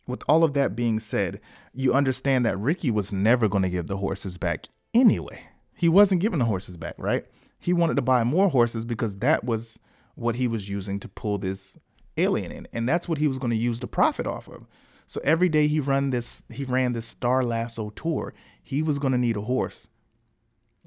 [0.06, 1.40] with all of that being said,
[1.74, 5.42] you understand that Ricky was never going to give the horses back anyway.
[5.74, 7.26] He wasn't giving the horses back, right?
[7.58, 9.78] He wanted to buy more horses because that was
[10.14, 11.76] what he was using to pull this
[12.16, 12.68] alien in.
[12.72, 14.66] And that's what he was going to use to profit off of.
[15.06, 19.12] So every day he run this he ran this Star Lasso tour, he was going
[19.12, 19.88] to need a horse.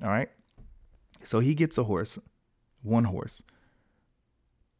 [0.02, 0.30] All right?
[1.24, 2.18] So he gets a horse,
[2.82, 3.44] one horse.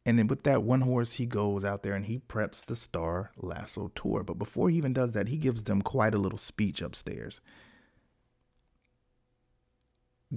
[0.04, 3.30] And then with that one horse, he goes out there and he preps the Star
[3.36, 4.24] Lasso tour.
[4.24, 7.40] But before he even does that, he gives them quite a little speech upstairs.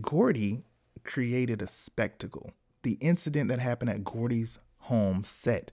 [0.02, 0.66] Gordy
[1.04, 2.52] created a spectacle.
[2.84, 5.72] The incident that happened at Gordy's home set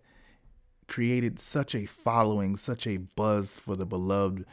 [0.88, 4.46] created such a following, such a buzz for the beloved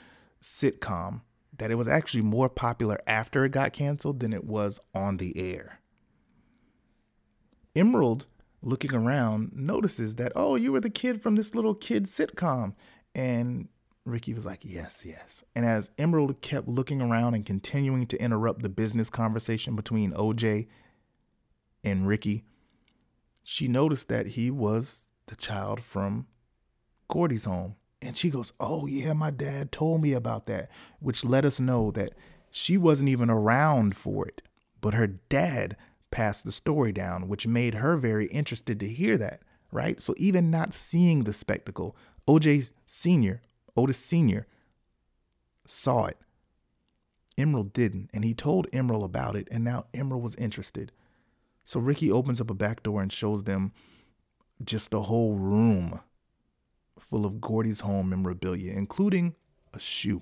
[0.43, 1.21] sitcom
[1.59, 5.37] that it was actually more popular after it got canceled than it was on the
[5.37, 5.79] air.
[7.75, 8.25] Emerald,
[8.61, 12.73] looking around, notices that, oh, you were the kid from this little kid sitcom.
[13.13, 13.69] And
[14.05, 15.43] Ricky was like, Yes, yes.
[15.55, 20.67] And as Emerald kept looking around and continuing to interrupt the business conversation between OJ
[21.83, 22.45] and Ricky,
[23.43, 26.27] she noticed that he was the child from
[27.07, 27.75] Gordy's home.
[28.01, 31.91] And she goes, Oh, yeah, my dad told me about that, which let us know
[31.91, 32.13] that
[32.51, 34.41] she wasn't even around for it.
[34.81, 35.75] But her dad
[36.11, 40.01] passed the story down, which made her very interested to hear that, right?
[40.01, 41.95] So even not seeing the spectacle,
[42.27, 43.41] OJ Sr.,
[43.75, 44.47] Otis Sr.
[45.65, 46.17] saw it.
[47.37, 50.91] Emerald didn't, and he told Emerald about it, and now Emerald was interested.
[51.63, 53.71] So Ricky opens up a back door and shows them
[54.63, 56.01] just the whole room
[56.99, 59.35] full of Gordy's home memorabilia, including
[59.73, 60.21] a shoe.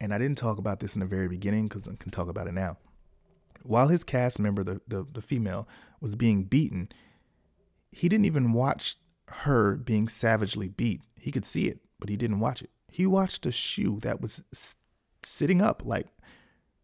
[0.00, 2.46] And I didn't talk about this in the very beginning because I can talk about
[2.46, 2.78] it now.
[3.64, 5.68] While his cast member, the, the, the female,
[6.00, 6.88] was being beaten,
[7.90, 8.96] he didn't even watch
[9.28, 11.00] her being savagely beat.
[11.16, 12.70] He could see it but he didn't watch it.
[12.90, 14.42] He watched a shoe that was
[15.22, 16.06] sitting up, like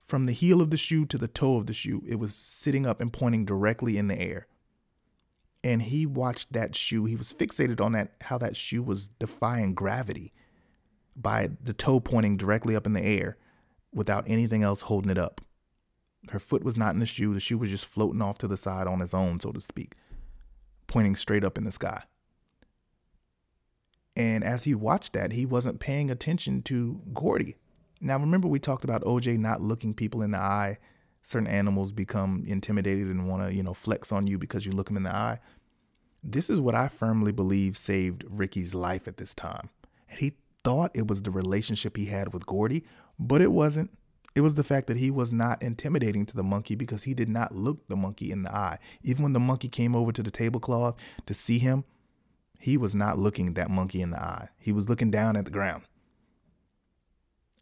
[0.05, 2.03] from the heel of the shoe to the toe of the shoe.
[2.07, 4.47] It was sitting up and pointing directly in the air.
[5.65, 7.07] And he watched that shoe.
[7.07, 10.35] He was fixated on that, how that shoe was defying gravity
[11.17, 13.39] by the toe pointing directly up in the air
[13.93, 15.41] without anything else holding it up.
[16.31, 17.33] Her foot was not in the shoe.
[17.33, 19.95] The shoe was just floating off to the side on its own, so to speak,
[20.87, 22.03] pointing straight up in the sky.
[24.17, 27.57] And as he watched that, he wasn't paying attention to Gordy.
[28.03, 30.79] Now, remember, we talked about OJ not looking people in the eye.
[31.27, 34.89] Certain animals become intimidated and want to, you know, flex on you because you look
[34.89, 35.41] them in the eye.
[36.23, 39.71] This is what I firmly believe saved Ricky's life at this time.
[40.11, 40.35] And he
[40.65, 42.85] thought it was the relationship he had with Gordy,
[43.19, 43.91] but it wasn't.
[44.35, 47.31] It was the fact that he was not intimidating to the monkey because he did
[47.31, 48.79] not look the monkey in the eye.
[49.03, 51.85] Even when the monkey came over to the tablecloth to see him,
[52.59, 54.49] he was not looking that monkey in the eye.
[54.59, 55.85] He was looking down at the ground.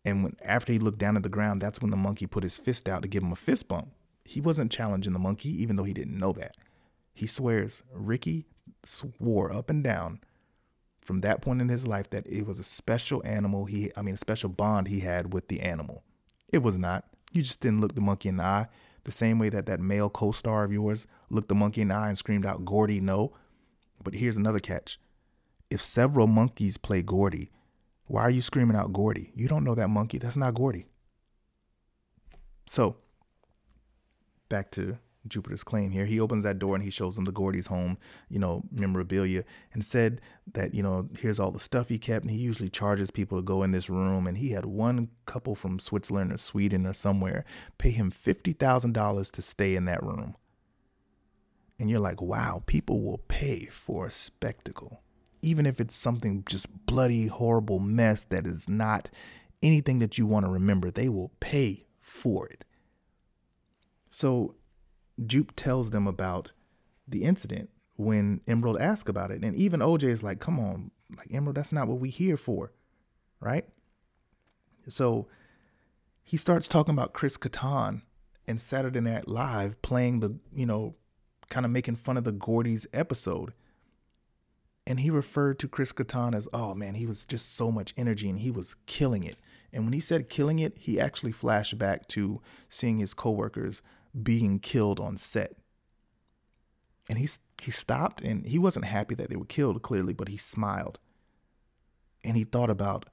[0.04, 2.58] And when after he looked down at the ground, that's when the monkey put his
[2.58, 3.88] fist out to give him a fist bump.
[4.24, 6.56] He wasn't challenging the monkey, even though he didn't know that.
[7.14, 8.46] He swears Ricky
[8.84, 10.20] swore up and down
[11.00, 14.14] from that point in his life that it was a special animal he I mean
[14.14, 16.02] a special bond he had with the animal.
[16.48, 17.04] It was not.
[17.32, 18.68] You just didn't look the monkey in the eye
[19.04, 22.08] the same way that that male co-star of yours looked the monkey in the eye
[22.08, 23.32] and screamed out Gordy no.
[24.02, 24.98] But here's another catch.
[25.70, 27.50] If several monkeys play Gordy,
[28.12, 29.32] why are you screaming out Gordy?
[29.34, 30.18] You don't know that monkey.
[30.18, 30.84] That's not Gordy.
[32.66, 32.96] So,
[34.50, 36.04] back to Jupiter's claim here.
[36.04, 37.96] He opens that door and he shows them the Gordy's home,
[38.28, 40.20] you know, memorabilia, and said
[40.52, 42.24] that, you know, here's all the stuff he kept.
[42.24, 44.26] And he usually charges people to go in this room.
[44.26, 47.46] And he had one couple from Switzerland or Sweden or somewhere
[47.78, 50.36] pay him $50,000 to stay in that room.
[51.78, 55.00] And you're like, wow, people will pay for a spectacle.
[55.42, 59.08] Even if it's something just bloody, horrible mess that is not
[59.62, 62.64] anything that you want to remember, they will pay for it.
[64.10, 64.54] So
[65.26, 66.52] Jupe tells them about
[67.08, 69.42] the incident when Emerald asks about it.
[69.42, 72.72] And even OJ is like, come on, like Emerald, that's not what we here for.
[73.40, 73.66] Right?
[74.88, 75.28] So
[76.22, 78.02] he starts talking about Chris Kattan
[78.46, 80.94] and Saturday Night Live playing the, you know,
[81.50, 83.52] kind of making fun of the Gordy's episode.
[84.86, 88.28] And he referred to Chris Kattan as, oh man, he was just so much energy
[88.28, 89.36] and he was killing it.
[89.72, 93.80] And when he said killing it, he actually flashed back to seeing his coworkers
[94.22, 95.54] being killed on set.
[97.08, 97.28] And he,
[97.60, 100.98] he stopped and he wasn't happy that they were killed, clearly, but he smiled.
[102.24, 103.08] And he thought about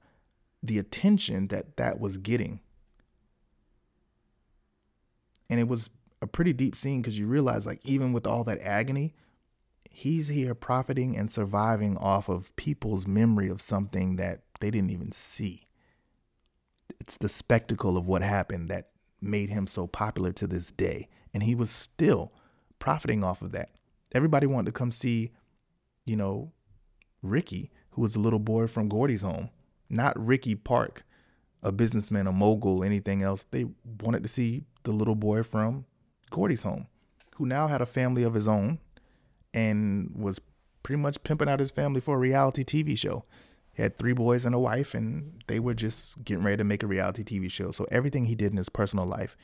[0.62, 2.60] the attention that that was getting.
[5.48, 5.88] And it was
[6.20, 9.14] a pretty deep scene because you realize, like, even with all that agony,
[10.00, 15.12] he's here profiting and surviving off of people's memory of something that they didn't even
[15.12, 15.66] see.
[16.98, 21.08] It's the spectacle of what happened that made him so popular to this day.
[21.34, 22.32] And he was still
[22.78, 23.72] profiting off of that.
[24.12, 25.32] Everybody wanted to come see,
[26.06, 26.50] you know,
[27.22, 29.50] Ricky, who was a little boy from Gordy's home,
[29.90, 31.04] not Ricky Park,
[31.62, 33.44] a businessman, a mogul, anything else.
[33.50, 33.66] They
[34.00, 35.84] wanted to see the little boy from
[36.30, 36.86] Gordy's home,
[37.34, 38.78] who now had a family of his own
[39.54, 40.40] and was
[40.82, 43.24] pretty much pimping out his family for a reality TV show.
[43.74, 46.82] He had three boys and a wife, and they were just getting ready to make
[46.82, 47.70] a reality TV show.
[47.70, 49.36] So everything he did in his personal life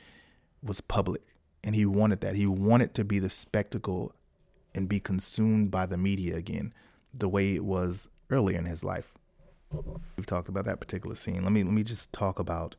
[0.61, 1.21] was public,
[1.63, 2.35] and he wanted that.
[2.35, 4.13] He wanted to be the spectacle
[4.75, 6.73] and be consumed by the media again,
[7.13, 9.13] the way it was earlier in his life.
[10.15, 11.43] We've talked about that particular scene.
[11.43, 12.75] Let me let me just talk about.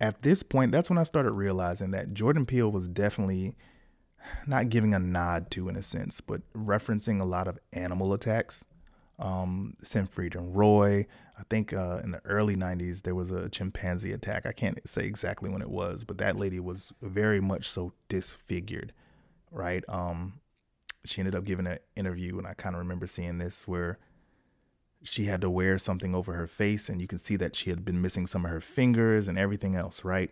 [0.00, 3.54] At this point, that's when I started realizing that Jordan Peele was definitely
[4.46, 8.64] not giving a nod to, in a sense, but referencing a lot of animal attacks
[9.20, 11.06] um, Siegfried and Roy.
[11.38, 14.46] I think uh, in the early 90s, there was a chimpanzee attack.
[14.46, 18.92] I can't say exactly when it was, but that lady was very much so disfigured,
[19.50, 19.84] right?
[19.88, 20.40] Um,
[21.04, 23.98] she ended up giving an interview, and I kind of remember seeing this where
[25.02, 27.84] she had to wear something over her face, and you can see that she had
[27.84, 30.30] been missing some of her fingers and everything else, right?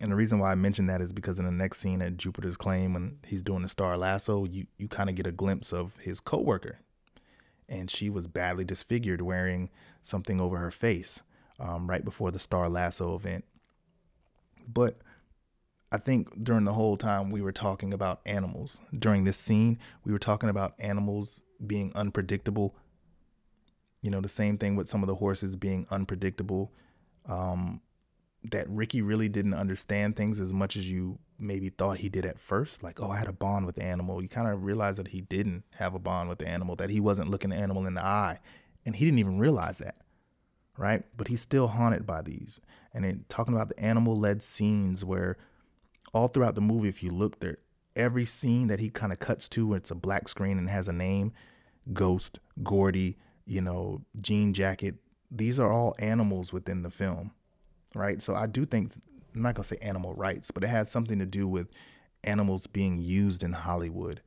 [0.00, 2.56] And the reason why I mention that is because in the next scene at Jupiter's
[2.56, 5.94] Claim, when he's doing the star lasso, you, you kind of get a glimpse of
[5.96, 6.78] his coworker,
[7.68, 9.68] and she was badly disfigured wearing
[10.02, 11.22] something over her face
[11.60, 13.44] um, right before the Star Lasso event.
[14.66, 14.96] But
[15.92, 18.80] I think during the whole time we were talking about animals.
[18.96, 22.74] During this scene, we were talking about animals being unpredictable.
[24.00, 26.72] You know, the same thing with some of the horses being unpredictable.
[27.26, 27.82] Um,
[28.44, 32.38] that Ricky really didn't understand things as much as you maybe thought he did at
[32.38, 32.82] first.
[32.82, 34.22] Like, oh, I had a bond with the animal.
[34.22, 37.00] You kind of realize that he didn't have a bond with the animal, that he
[37.00, 38.40] wasn't looking the animal in the eye.
[38.86, 39.96] And he didn't even realize that.
[40.76, 41.04] Right.
[41.16, 42.60] But he's still haunted by these.
[42.94, 45.36] And then talking about the animal led scenes where
[46.14, 47.58] all throughout the movie, if you look there,
[47.94, 50.88] every scene that he kind of cuts to, where it's a black screen and has
[50.88, 51.32] a name
[51.92, 54.96] Ghost, Gordy, you know, Jean Jacket.
[55.30, 57.32] These are all animals within the film
[57.94, 58.22] right?
[58.22, 58.92] So I do think
[59.34, 61.68] I'm not gonna say animal rights, but it has something to do with
[62.24, 64.20] animals being used in Hollywood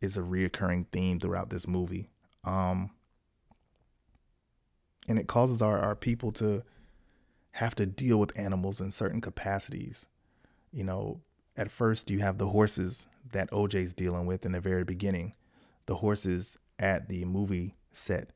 [0.00, 2.08] is a reoccurring theme throughout this movie.
[2.44, 2.90] Um,
[5.08, 6.62] and it causes our, our people to
[7.52, 10.06] have to deal with animals in certain capacities.
[10.72, 11.20] You know,
[11.56, 15.34] at first you have the horses that OJ's dealing with in the very beginning,
[15.86, 18.30] the horses at the movie set.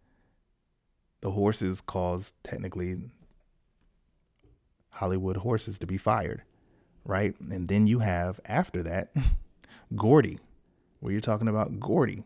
[1.20, 2.99] The horses cause technically
[4.95, 6.42] Hollywood horses to be fired,
[7.05, 7.34] right?
[7.40, 9.12] And then you have after that
[9.97, 10.38] Gordy,
[11.01, 12.22] where you're talking about Gordy.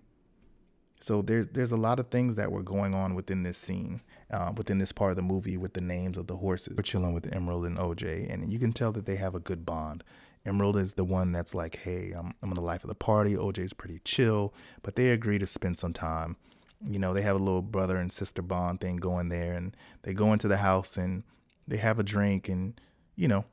[1.00, 4.52] So there's there's a lot of things that were going on within this scene, uh,
[4.56, 6.74] within this part of the movie with the names of the horses.
[6.76, 9.64] We're chilling with Emerald and OJ, and you can tell that they have a good
[9.64, 10.04] bond.
[10.44, 13.34] Emerald is the one that's like, hey, I'm, I'm the life of the party.
[13.34, 16.36] OJ's pretty chill, but they agree to spend some time.
[16.84, 20.14] You know, they have a little brother and sister bond thing going there, and they
[20.14, 21.22] go into the house and
[21.68, 22.80] they have a drink, and
[23.14, 23.44] you know,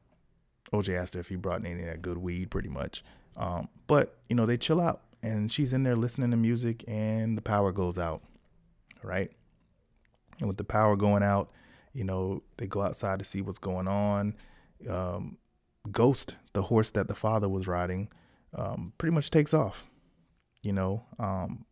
[0.73, 3.03] OJ asked her if he brought any of that good weed, pretty much.
[3.37, 7.37] Um, but you know, they chill out, and she's in there listening to music, and
[7.37, 8.23] the power goes out,
[9.03, 9.31] right?
[10.39, 11.51] And with the power going out,
[11.93, 14.35] you know, they go outside to see what's going on.
[14.89, 15.37] Um,
[15.91, 18.09] Ghost, the horse that the father was riding,
[18.53, 19.85] um, pretty much takes off,
[20.61, 21.03] you know.
[21.19, 21.65] Um,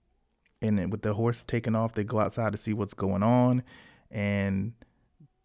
[0.61, 3.63] and with the horse taking off, they go outside to see what's going on,
[4.11, 4.73] and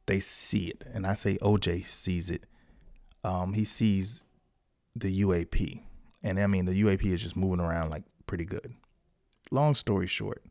[0.09, 0.83] they see it.
[0.93, 2.45] And I say OJ sees it.
[3.23, 4.25] Um, he sees
[4.97, 5.83] the UAP,
[6.23, 8.75] and I mean the UAP is just moving around like pretty good.
[9.51, 10.43] Long story short,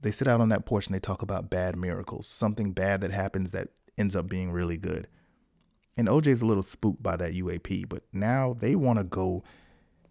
[0.00, 3.10] they sit out on that porch and they talk about bad miracles, something bad that
[3.10, 5.08] happens that ends up being really good.
[5.96, 9.42] And OJ's a little spooked by that UAP, but now they want to go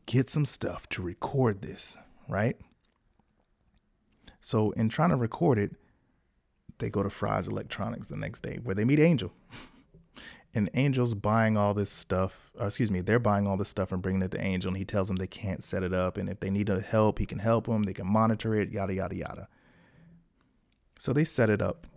[0.05, 1.95] get some stuff to record this,
[2.27, 2.57] right?
[4.41, 5.75] So, in trying to record it,
[6.79, 9.31] they go to Fry's Electronics the next day where they meet Angel.
[10.53, 14.01] and Angel's buying all this stuff, uh, excuse me, they're buying all this stuff and
[14.01, 14.69] bringing it to Angel.
[14.69, 16.17] And he tells them they can't set it up.
[16.17, 17.83] And if they need help, he can help them.
[17.83, 19.47] They can monitor it, yada, yada, yada.
[20.99, 21.87] So they set it up.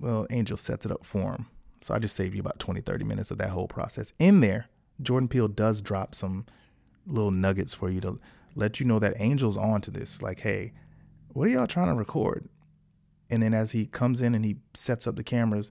[0.00, 1.46] Well, Angel sets it up for him.
[1.82, 4.12] So I just saved you about 20, 30 minutes of that whole process.
[4.18, 4.68] In there,
[5.02, 6.46] Jordan Peele does drop some
[7.06, 8.20] little nuggets for you to
[8.54, 10.20] let you know that Angel's on to this.
[10.20, 10.72] Like, hey,
[11.28, 12.48] what are y'all trying to record?
[13.30, 15.70] And then as he comes in and he sets up the cameras,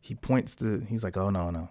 [0.00, 1.68] he points to, he's like, oh, no, no.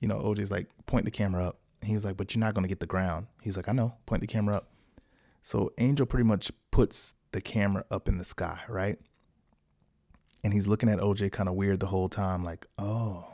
[0.00, 1.58] You know, OJ's like, point the camera up.
[1.80, 3.26] And he was like, but you're not going to get the ground.
[3.42, 4.68] He's like, I know, point the camera up.
[5.42, 8.98] So Angel pretty much puts the camera up in the sky, right?
[10.44, 13.26] And he's looking at OJ kind of weird the whole time, like, oh.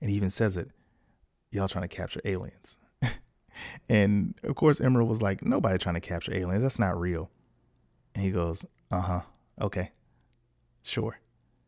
[0.00, 0.70] And he even says it,
[1.50, 2.76] y'all trying to capture aliens.
[3.88, 6.62] and of course, Emerald was like, nobody trying to capture aliens.
[6.62, 7.30] That's not real.
[8.14, 9.20] And he goes, uh huh,
[9.60, 9.90] okay,
[10.82, 11.18] sure.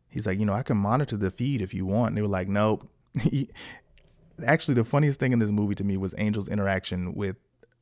[0.09, 2.09] He's like, you know, I can monitor the feed if you want.
[2.09, 2.87] And they were like, nope.
[4.47, 7.37] Actually, the funniest thing in this movie to me was Angel's interaction with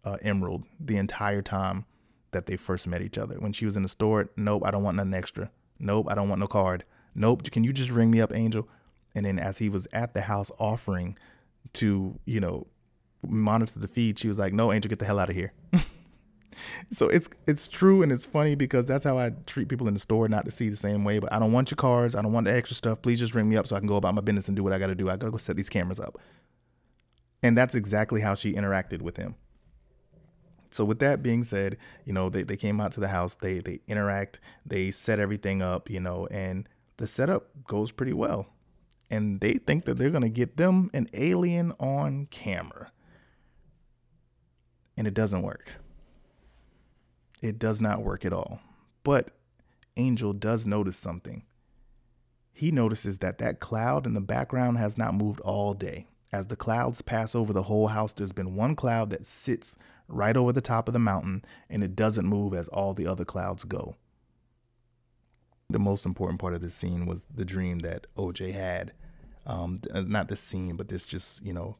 [0.05, 1.87] uh, Emerald the entire time
[2.33, 3.37] that they first met each other.
[3.37, 5.51] When she was in the store, nope, I don't want nothing extra.
[5.79, 6.85] Nope, I don't want no card.
[7.15, 8.69] Nope, can you just ring me up, Angel?
[9.15, 11.19] And then as he was at the house offering
[11.75, 12.67] to, you know,
[13.27, 15.53] monitor the feed, she was like, "No, Angel, get the hell out of here."
[16.91, 20.01] so it's it's true and it's funny because that's how I treat people in the
[20.01, 21.19] store, not to see the same way.
[21.19, 22.15] But I don't want your cards.
[22.15, 23.03] I don't want the extra stuff.
[23.03, 24.73] Please just ring me up so I can go about my business and do what
[24.73, 25.09] I got to do.
[25.09, 26.19] I got to go set these cameras up.
[27.43, 29.35] And that's exactly how she interacted with him.
[30.71, 33.59] So with that being said, you know, they, they came out to the house, they
[33.59, 38.47] they interact, they set everything up, you know, and the setup goes pretty well.
[39.11, 42.93] And they think that they're gonna get them an alien on camera.
[44.97, 45.73] And it doesn't work.
[47.41, 48.61] It does not work at all.
[49.03, 49.31] But
[49.97, 51.43] Angel does notice something.
[52.53, 56.07] He notices that that cloud in the background has not moved all day.
[56.33, 59.77] As the clouds pass over the whole house, there's been one cloud that sits
[60.09, 63.25] right over the top of the mountain, and it doesn't move as all the other
[63.25, 63.97] clouds go.
[65.69, 68.93] The most important part of this scene was the dream that OJ had.
[69.47, 71.77] Um, uh, not this scene, but this just, you know,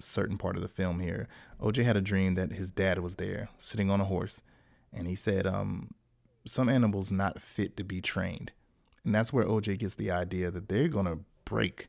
[0.00, 1.28] certain part of the film here.
[1.60, 4.40] OJ had a dream that his dad was there sitting on a horse,
[4.92, 5.90] and he said, um,
[6.46, 8.52] some animals not fit to be trained.
[9.04, 11.88] And that's where OJ gets the idea that they're going to break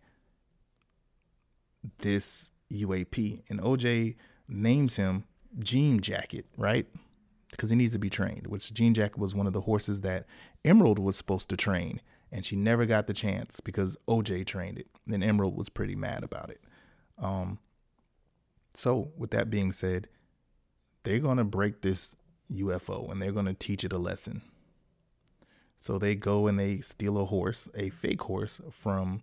[1.99, 3.41] this UAP.
[3.49, 4.15] And OJ
[4.47, 5.23] names him
[5.59, 6.85] Jean Jacket, right?
[7.51, 10.25] Because he needs to be trained, which Jean Jacket was one of the horses that
[10.65, 14.87] Emerald was supposed to train, and she never got the chance because OJ trained it.
[15.11, 16.61] And Emerald was pretty mad about it.
[17.17, 17.59] Um,
[18.73, 20.07] so, with that being said,
[21.03, 22.15] they're going to break this
[22.53, 24.41] UFO and they're going to teach it a lesson.
[25.79, 29.21] So they go and they steal a horse, a fake horse from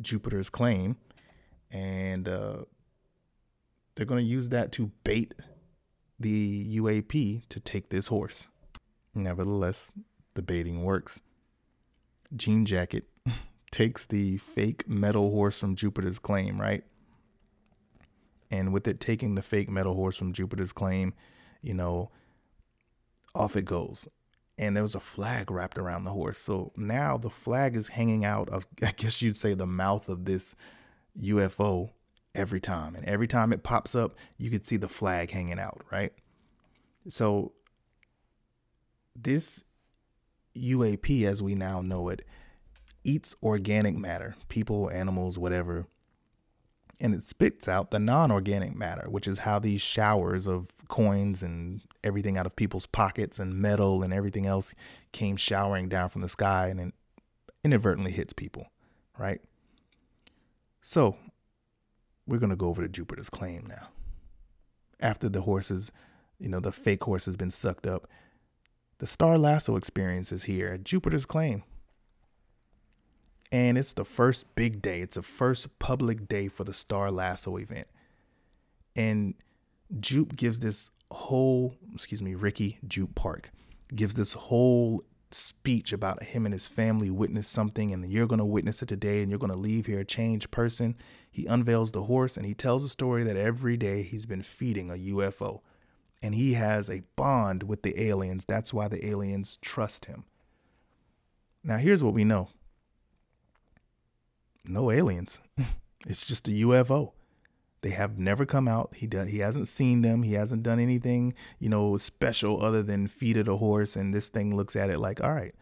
[0.00, 0.96] Jupiter's claim,
[1.70, 2.58] and uh,
[3.94, 5.34] they're going to use that to bait
[6.20, 8.48] the UAP to take this horse.
[9.14, 9.90] Nevertheless,
[10.34, 11.20] the baiting works.
[12.36, 13.08] Jean Jacket
[13.70, 16.84] takes the fake metal horse from Jupiter's claim, right?
[18.50, 21.14] And with it taking the fake metal horse from Jupiter's claim,
[21.62, 22.10] you know,
[23.34, 24.08] off it goes.
[24.58, 26.38] And there was a flag wrapped around the horse.
[26.38, 30.24] So now the flag is hanging out of, I guess you'd say, the mouth of
[30.24, 30.54] this
[31.20, 31.90] UFO
[32.34, 32.94] every time.
[32.94, 36.12] And every time it pops up, you could see the flag hanging out, right?
[37.08, 37.52] So
[39.14, 39.64] this
[40.56, 42.26] UAP, as we now know it,
[43.04, 45.86] eats organic matter, people, animals, whatever,
[47.00, 51.42] and it spits out the non organic matter, which is how these showers of coins
[51.42, 54.74] and everything out of people's pockets and metal and everything else
[55.12, 56.94] came showering down from the sky and it
[57.64, 58.66] inadvertently hits people,
[59.18, 59.40] right?
[60.82, 61.16] So
[62.26, 63.88] we're going to go over to Jupiter's claim now.
[65.00, 65.92] After the horses,
[66.38, 68.08] you know, the fake horse has been sucked up,
[68.98, 71.62] the Star Lasso experience is here at Jupiter's claim.
[73.50, 75.00] And it's the first big day.
[75.00, 77.86] It's the first public day for the Star Lasso event.
[78.94, 79.34] And
[80.00, 83.50] Jupe gives this whole, excuse me, Ricky Jupe Park
[83.94, 88.44] gives this whole speech about him and his family witnessed something and you're going to
[88.44, 90.96] witness it today and you're going to leave here a changed person.
[91.30, 94.90] He unveils the horse and he tells a story that every day he's been feeding
[94.90, 95.60] a UFO
[96.22, 98.44] and he has a bond with the aliens.
[98.44, 100.24] That's why the aliens trust him.
[101.62, 102.48] Now, here's what we know
[104.64, 105.40] no aliens,
[106.06, 107.12] it's just a UFO.
[107.80, 108.94] They have never come out.
[108.96, 110.22] He does, he hasn't seen them.
[110.22, 113.94] He hasn't done anything, you know, special other than feed it a horse.
[113.94, 115.54] And this thing looks at it like, all right,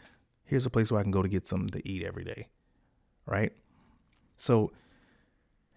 [0.44, 2.48] here's a place where I can go to get something to eat every day.
[3.26, 3.52] Right.
[4.38, 4.72] So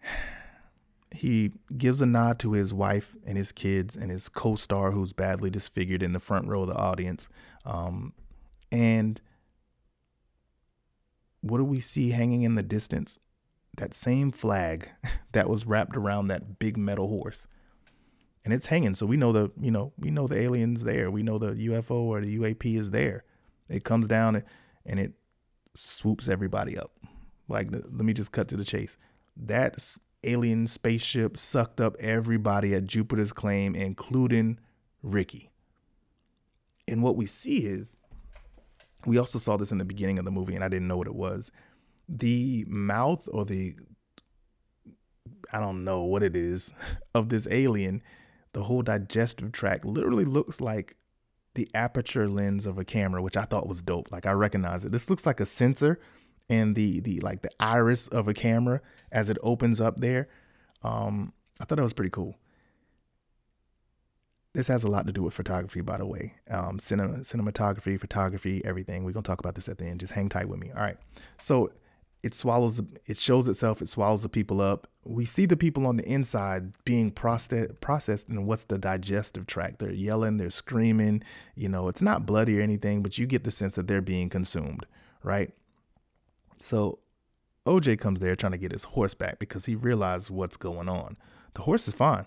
[1.12, 5.50] he gives a nod to his wife and his kids and his co-star who's badly
[5.50, 7.28] disfigured in the front row of the audience.
[7.66, 8.14] Um,
[8.72, 9.20] and
[11.42, 13.20] what do we see hanging in the distance?
[13.78, 14.90] That same flag
[15.32, 17.48] that was wrapped around that big metal horse.
[18.46, 18.96] And it's hanging.
[18.96, 21.12] So we know the, you know, we know the aliens there.
[21.12, 23.24] We know the UFO or the UAP is there.
[23.68, 24.44] It comes down
[24.86, 25.14] and it
[25.76, 26.92] swoops everybody up.
[27.48, 28.98] Like, let me just cut to the chase.
[29.36, 34.60] That alien spaceship sucked up everybody at Jupiter's claim, including
[35.04, 35.52] Ricky.
[36.88, 37.96] And what we see is,
[39.06, 41.08] we also saw this in the beginning of the movie, and I didn't know what
[41.08, 41.52] it was
[42.10, 43.76] the mouth or the
[45.52, 46.74] I don't know what it is
[47.16, 48.02] of this alien,
[48.54, 50.96] the whole digestive tract literally looks like
[51.56, 54.12] the aperture lens of a camera, which I thought was dope.
[54.12, 54.92] Like I recognize it.
[54.92, 56.00] This looks like a sensor
[56.50, 58.82] and the the like the iris of a camera
[59.12, 60.30] as it opens up there.
[60.84, 62.36] Um, I thought that was pretty cool.
[64.54, 66.34] This has a lot to do with photography, by the way.
[66.50, 69.04] Um, cinema, cinematography, photography, everything.
[69.04, 70.00] We're gonna talk about this at the end.
[70.00, 70.72] Just hang tight with me.
[70.72, 70.98] All right.
[71.38, 71.72] So
[72.22, 74.88] it swallows it shows itself it swallows the people up.
[75.06, 79.80] We see the people on the inside being processed processed and what's the digestive tract.
[79.80, 81.24] They're yelling they're screaming
[81.56, 84.30] you know it's not bloody or anything but you get the sense that they're being
[84.30, 84.86] consumed
[85.24, 85.52] right?
[86.60, 87.00] So
[87.66, 91.18] oj comes there trying to get his horse back because he realized what's going on.
[91.54, 92.26] The horse is fine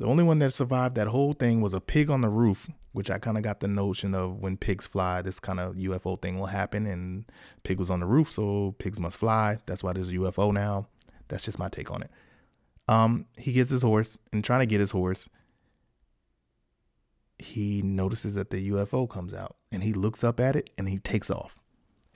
[0.00, 3.10] the only one that survived that whole thing was a pig on the roof, which
[3.10, 6.38] I kind of got the notion of when pigs fly, this kind of UFO thing
[6.38, 6.86] will happen.
[6.86, 7.26] And
[7.64, 9.58] pig was on the roof, so pigs must fly.
[9.66, 10.86] That's why there's a UFO now.
[11.28, 12.10] That's just my take on it.
[12.88, 15.28] Um, he gets his horse and trying to get his horse,
[17.38, 20.98] he notices that the UFO comes out and he looks up at it and he
[20.98, 21.60] takes off.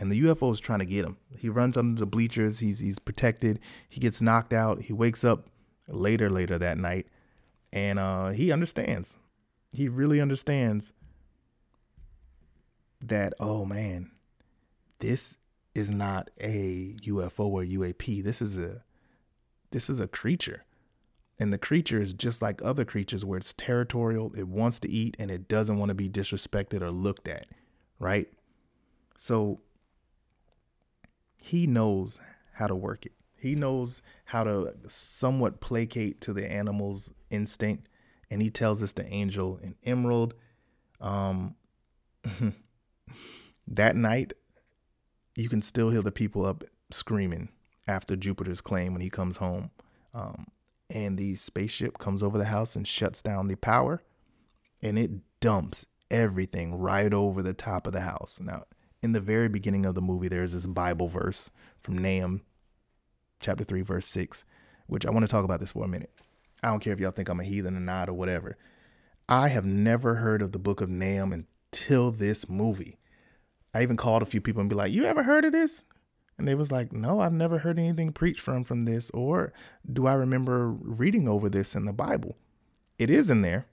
[0.01, 1.19] And the UFO is trying to get him.
[1.37, 2.61] He runs under the bleachers.
[2.61, 3.61] He's he's protected.
[3.91, 4.81] He gets knocked out.
[4.81, 5.51] He wakes up
[5.87, 7.09] later later that night
[7.75, 9.17] and uh, he understands.
[9.73, 10.95] He really understands
[13.03, 13.35] that.
[13.41, 14.13] Oh man,
[15.01, 15.37] this
[15.75, 18.23] is not a UFO or UAP.
[18.23, 18.83] This is a
[19.73, 20.65] this is a creature.
[21.41, 25.17] And the creature is just like other creatures where it's territorial, it wants to eat,
[25.19, 27.49] and it doesn't want to be disrespected or looked at,
[27.99, 28.29] right?
[29.17, 29.61] So
[31.43, 32.21] he knows
[32.53, 33.13] how to work it.
[33.37, 37.89] He knows how to somewhat placate to the animal's instinct,
[38.31, 40.35] and he tells us the angel and Emerald.
[41.01, 41.57] Um,
[43.69, 44.33] that night,
[45.37, 47.49] you can still hear the people up screaming
[47.87, 49.71] after Jupiter's claim when he comes home.
[50.15, 50.47] Um,
[50.91, 54.03] and the spaceship comes over the house and shuts down the power,
[54.83, 55.11] and it
[55.41, 58.39] dumps everything right over the top of the house.
[58.41, 58.65] Now,
[59.03, 61.51] in the very beginning of the movie, there's this Bible verse
[61.83, 62.43] from Nahum
[63.41, 64.45] chapter 3, verse 6,
[64.87, 66.13] which I want to talk about this for a minute.
[66.65, 68.57] I don't care if y'all think I'm a heathen or not or whatever.
[69.29, 72.99] I have never heard of the book of Nahum until this movie.
[73.75, 75.85] I even called a few people and be like, "You ever heard of this?"
[76.39, 79.53] And they was like, "No, I've never heard anything preached from from this or
[79.91, 82.37] do I remember reading over this in the Bible?"
[82.99, 83.67] It is in there.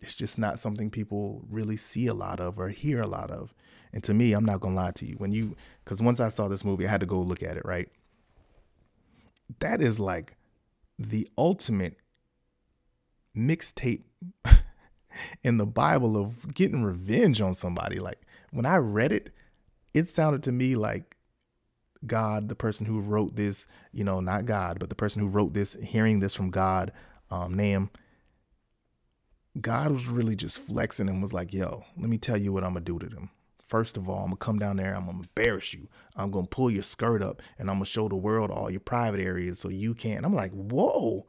[0.00, 3.54] It's just not something people really see a lot of or hear a lot of.
[3.92, 5.14] And to me, I'm not going to lie to you.
[5.16, 7.64] When you cuz once I saw this movie, I had to go look at it,
[7.64, 7.88] right?
[9.60, 10.36] that is like
[10.98, 11.96] the ultimate
[13.36, 14.02] mixtape
[15.42, 17.98] in the Bible of getting revenge on somebody.
[17.98, 18.20] Like
[18.50, 19.30] when I read it,
[19.92, 21.16] it sounded to me like
[22.06, 25.54] God, the person who wrote this, you know, not God, but the person who wrote
[25.54, 26.92] this, hearing this from God,
[27.30, 27.90] um, Nahum,
[29.60, 32.72] God was really just flexing and was like, yo, let me tell you what I'm
[32.74, 33.30] gonna do to them.
[33.74, 35.88] First of all, I'm gonna come down there, I'm gonna embarrass you.
[36.14, 39.18] I'm gonna pull your skirt up and I'm gonna show the world all your private
[39.18, 40.24] areas so you can't.
[40.24, 41.26] I'm like, whoa.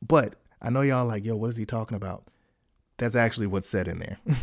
[0.00, 2.30] But I know y'all like, yo, what is he talking about?
[2.98, 4.20] That's actually what's said in there.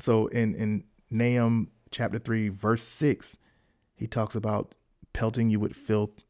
[0.00, 3.36] so in in Nahum chapter three, verse six,
[3.94, 4.74] he talks about
[5.12, 6.24] pelting you with filth,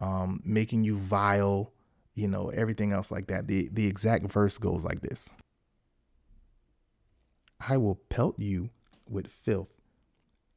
[0.00, 1.72] um, making you vile,
[2.14, 3.48] you know, everything else like that.
[3.48, 5.30] The the exact verse goes like this.
[7.58, 8.70] I will pelt you
[9.12, 9.68] with filth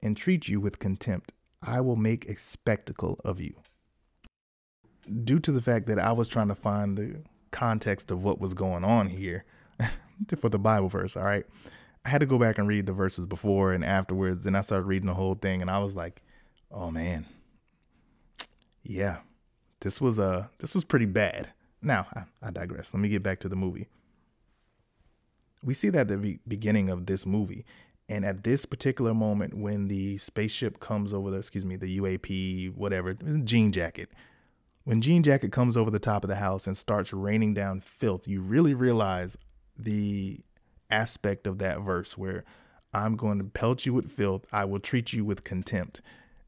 [0.01, 1.33] and treat you with contempt.
[1.61, 3.55] I will make a spectacle of you.
[5.23, 8.53] Due to the fact that I was trying to find the context of what was
[8.53, 9.45] going on here
[10.37, 11.45] for the Bible verse, all right,
[12.03, 14.45] I had to go back and read the verses before and afterwards.
[14.45, 16.21] And I started reading the whole thing and I was like,
[16.71, 17.25] oh man,
[18.83, 19.17] yeah,
[19.79, 21.49] this was uh this was pretty bad.
[21.81, 22.93] Now I, I digress.
[22.93, 23.87] Let me get back to the movie.
[25.63, 27.65] We see that at the beginning of this movie,
[28.07, 32.75] and at this particular moment, when the spaceship comes over the, excuse me, the UAP,
[32.75, 34.09] whatever, jean jacket,
[34.83, 38.27] when jean jacket comes over the top of the house and starts raining down filth,
[38.27, 39.35] you really realize
[39.77, 40.39] the
[40.91, 42.43] aspect of that verse where
[42.93, 46.01] I'm going to pelt you with filth, I will treat you with contempt,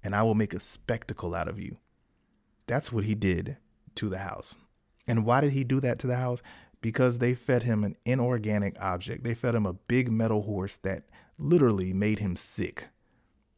[0.04, 1.78] and I will make a spectacle out of you.
[2.68, 3.58] That's what he did
[3.96, 4.56] to the house.
[5.08, 6.42] And why did he do that to the house?
[6.82, 9.24] Because they fed him an inorganic object.
[9.24, 11.04] They fed him a big metal horse that
[11.38, 12.88] literally made him sick.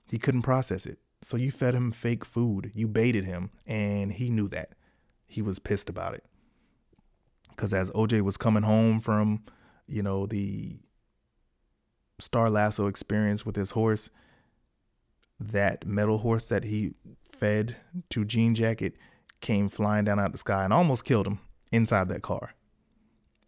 [0.09, 0.99] He couldn't process it.
[1.21, 2.71] So you fed him fake food.
[2.73, 4.73] You baited him, and he knew that.
[5.27, 6.23] He was pissed about it.
[7.49, 9.43] Because as OJ was coming home from,
[9.85, 10.79] you know, the
[12.19, 14.09] Star Lasso experience with his horse,
[15.39, 17.75] that metal horse that he fed
[18.09, 18.95] to Jean Jacket
[19.41, 21.39] came flying down out the sky and almost killed him
[21.71, 22.53] inside that car.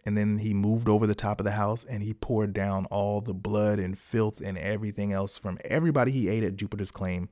[0.06, 3.22] And then he moved over the top of the house and he poured down all
[3.22, 7.30] the blood and filth and everything else from everybody he ate at Jupiter's Claim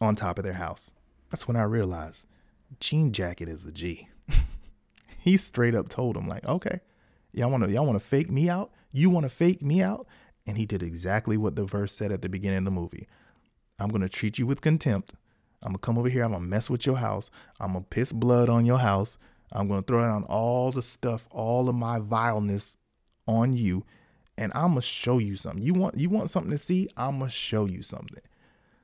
[0.00, 0.90] on top of their house.
[1.30, 2.26] That's when I realized
[2.80, 4.08] Jean Jacket is a G.
[5.18, 6.80] he straight up told him, like, okay,
[7.32, 8.70] y'all wanna y'all wanna fake me out?
[8.92, 10.06] You wanna fake me out?
[10.46, 13.08] And he did exactly what the verse said at the beginning of the movie.
[13.78, 15.14] I'm gonna treat you with contempt.
[15.62, 16.24] I'm gonna come over here.
[16.24, 17.30] I'm gonna mess with your house.
[17.58, 19.18] I'm gonna piss blood on your house.
[19.52, 22.76] I'm gonna throw down all the stuff, all of my vileness
[23.26, 23.84] on you,
[24.38, 25.62] and I'm gonna show you something.
[25.62, 26.88] You want you want something to see?
[26.96, 28.22] I'm gonna show you something.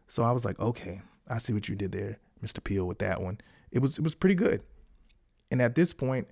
[0.09, 2.63] So I was like, okay, I see what you did there, Mr.
[2.63, 3.39] Peele with that one.
[3.71, 4.63] It was it was pretty good.
[5.51, 6.29] And at this point,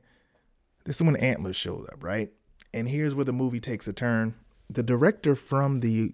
[0.84, 2.32] this is when Antlers shows up, right?
[2.72, 4.34] And here's where the movie takes a turn.
[4.68, 6.12] The director from the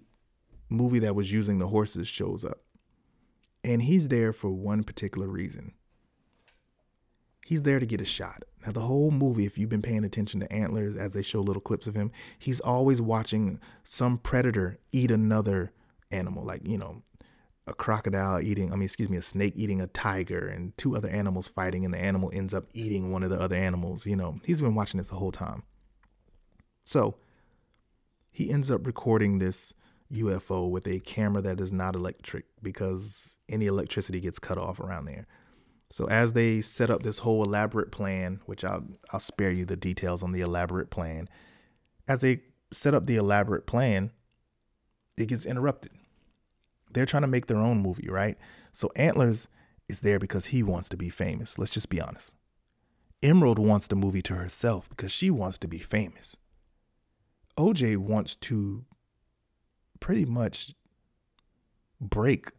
[0.68, 2.60] movie that was using the horses shows up.
[3.64, 5.72] And he's there for one particular reason.
[7.46, 8.44] He's there to get a shot.
[8.64, 11.62] Now, the whole movie, if you've been paying attention to Antlers as they show little
[11.62, 15.72] clips of him, he's always watching some predator eat another
[16.10, 17.02] animal, like, you know,
[17.66, 21.08] a crocodile eating, I mean, excuse me, a snake eating a tiger and two other
[21.08, 24.06] animals fighting, and the animal ends up eating one of the other animals.
[24.06, 25.62] You know, he's been watching this the whole time.
[26.84, 27.16] So
[28.30, 29.72] he ends up recording this
[30.12, 35.04] UFO with a camera that is not electric because any electricity gets cut off around
[35.04, 35.26] there.
[35.90, 39.76] So as they set up this whole elaborate plan, which I'll I'll spare you the
[39.76, 41.28] details on the elaborate plan,
[42.06, 44.12] as they set up the elaborate plan,
[45.16, 45.92] it gets interrupted.
[46.92, 48.38] They're trying to make their own movie, right?
[48.72, 49.48] So Antlers
[49.88, 51.58] is there because he wants to be famous.
[51.58, 52.34] Let's just be honest.
[53.22, 56.36] Emerald wants the movie to herself because she wants to be famous.
[57.58, 58.84] OJ wants to
[59.98, 60.74] pretty much
[62.00, 62.52] break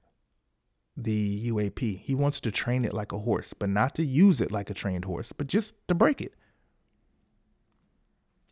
[0.98, 2.00] the UAP.
[2.02, 4.74] He wants to train it like a horse, but not to use it like a
[4.74, 6.34] trained horse, but just to break it.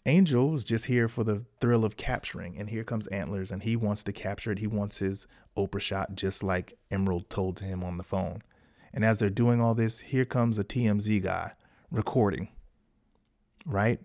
[0.05, 3.75] Angel is just here for the thrill of capturing, and here comes Antlers, and he
[3.75, 4.59] wants to capture it.
[4.59, 5.27] He wants his
[5.57, 8.41] Oprah shot, just like Emerald told to him on the phone.
[8.93, 11.51] And as they're doing all this, here comes a TMZ guy
[11.91, 12.49] recording,
[13.65, 13.99] right?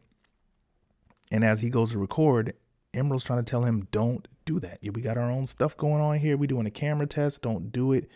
[1.30, 2.54] And as he goes to record,
[2.92, 4.78] Emerald's trying to tell him, don't do that.
[4.82, 6.36] We got our own stuff going on here.
[6.36, 7.42] We're doing a camera test.
[7.42, 8.08] Don't do it.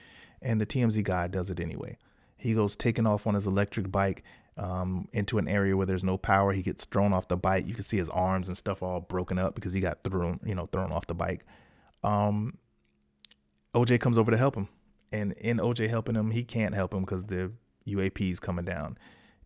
[0.43, 1.99] And the TMZ guy does it anyway.
[2.37, 4.23] He goes taking off on his electric bike
[4.57, 6.53] um, into an area where there's no power.
[6.53, 7.67] He gets thrown off the bike.
[7.67, 10.55] You can see his arms and stuff all broken up because he got thrown, you
[10.55, 11.45] know, thrown off the bike.
[12.03, 12.59] Um,
[13.75, 14.69] OJ comes over to help him,
[15.13, 17.53] and in OJ helping him, he can't help him because the
[17.87, 18.99] UAP is coming down.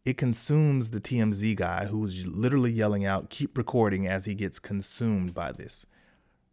[0.05, 5.33] it consumes the TMZ guy who's literally yelling out, keep recording as he gets consumed
[5.33, 5.87] by this,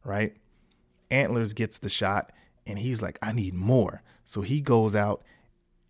[0.04, 0.36] right?
[1.12, 2.32] Antlers gets the shot
[2.66, 4.04] and he's like, I need more.
[4.26, 5.24] So he goes out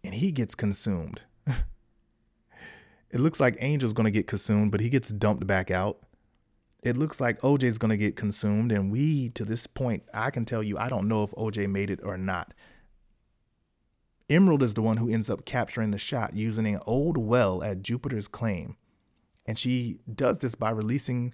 [0.04, 1.22] and he gets consumed.
[1.48, 6.00] it looks like Angel's to get consumed, but he gets dumped back out.
[6.82, 8.72] It looks like OJ's to get consumed.
[8.72, 11.90] And we, to this point, I can tell you, I don't know if OJ made
[11.90, 12.54] it or not.
[14.30, 17.82] Emerald is the one who ends up capturing the shot using an old well at
[17.82, 18.78] Jupiter's claim.
[19.46, 21.34] And she does this by releasing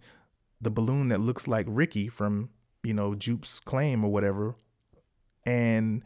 [0.61, 2.49] the balloon that looks like Ricky from,
[2.85, 4.55] you know, Jupe's claim or whatever.
[5.45, 6.03] And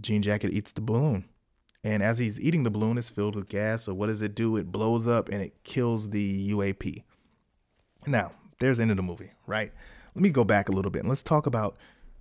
[0.00, 1.24] Jean Jacket eats the balloon.
[1.84, 3.84] And as he's eating the balloon, it's filled with gas.
[3.84, 4.56] So what does it do?
[4.56, 7.02] It blows up and it kills the UAP.
[8.06, 9.72] Now, there's the end of the movie, right?
[10.14, 11.76] Let me go back a little bit and let's talk about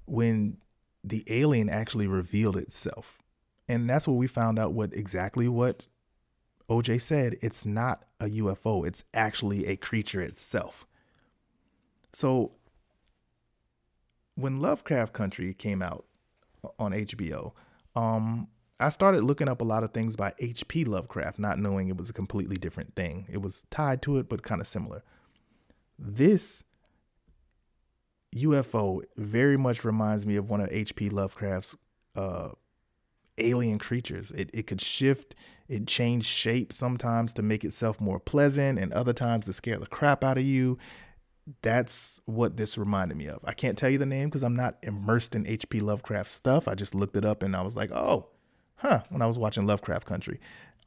[0.06, 0.58] when
[1.04, 3.20] the alien actually revealed itself
[3.68, 5.88] and that's what we found out what exactly what
[6.70, 7.38] OJ said.
[7.42, 10.88] It's not a UFO, it's actually a creature itself.
[12.14, 12.52] So
[14.38, 16.06] when Lovecraft Country came out
[16.78, 17.54] on HBO,
[17.96, 18.48] um,
[18.80, 20.86] I started looking up a lot of things by H.P.
[20.86, 23.26] Lovecraft, not knowing it was a completely different thing.
[23.30, 25.04] It was tied to it, but kind of similar.
[25.98, 26.64] This
[28.36, 31.10] UFO very much reminds me of one of H.P.
[31.10, 31.76] Lovecraft's
[32.16, 32.50] uh,
[33.40, 34.30] alien creatures.
[34.32, 35.34] It, it could shift,
[35.68, 39.88] it changed shape sometimes to make itself more pleasant and other times to scare the
[39.88, 40.78] crap out of you.
[41.62, 43.39] That's what this reminded me of.
[43.43, 45.80] I can't tell you the name because I'm not immersed in H.P.
[45.80, 46.68] Lovecraft stuff.
[46.68, 48.28] I just looked it up and I was like, oh,
[48.76, 50.39] huh, when I was watching Lovecraft Country.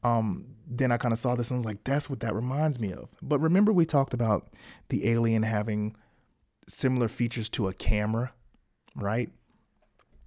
[0.03, 2.79] Um, then I kind of saw this and I was like, that's what that reminds
[2.79, 3.09] me of.
[3.21, 4.51] But remember, we talked about
[4.89, 5.95] the alien having
[6.67, 8.33] similar features to a camera,
[8.95, 9.29] right?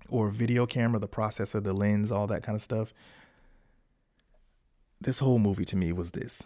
[0.09, 2.93] or video camera, the processor, the lens, all that kind of stuff.
[5.01, 6.45] This whole movie to me was this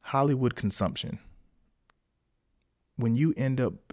[0.00, 1.18] Hollywood consumption.
[2.96, 3.92] When you end up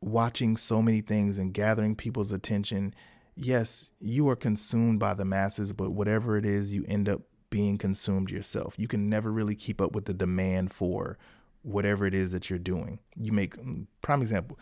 [0.00, 2.94] watching so many things and gathering people's attention,
[3.34, 7.78] yes, you are consumed by the masses, but whatever it is, you end up being
[7.78, 8.74] consumed yourself.
[8.78, 11.18] You can never really keep up with the demand for
[11.62, 12.98] whatever it is that you're doing.
[13.16, 14.58] You make mm, prime example,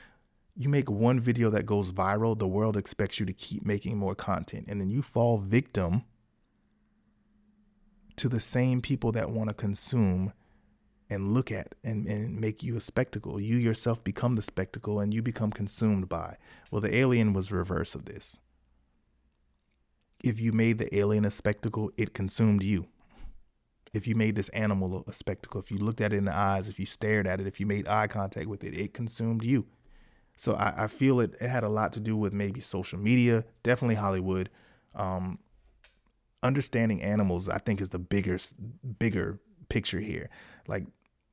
[0.56, 4.14] you make one video that goes viral, the world expects you to keep making more
[4.14, 4.66] content.
[4.68, 6.04] And then you fall victim
[8.16, 10.32] to the same people that want to consume
[11.11, 13.40] and look at and, and make you a spectacle.
[13.40, 16.36] You yourself become the spectacle and you become consumed by.
[16.70, 18.38] Well, the alien was reverse of this.
[20.22, 22.86] If you made the alien a spectacle, it consumed you.
[23.92, 26.68] If you made this animal a spectacle, if you looked at it in the eyes,
[26.68, 29.66] if you stared at it, if you made eye contact with it, it consumed you.
[30.36, 33.44] So I, I, feel it, it had a lot to do with maybe social media,
[33.62, 34.48] definitely Hollywood.
[34.94, 35.40] Um,
[36.42, 38.38] understanding animals, I think, is the bigger,
[38.98, 40.30] bigger picture here.
[40.68, 40.84] Like,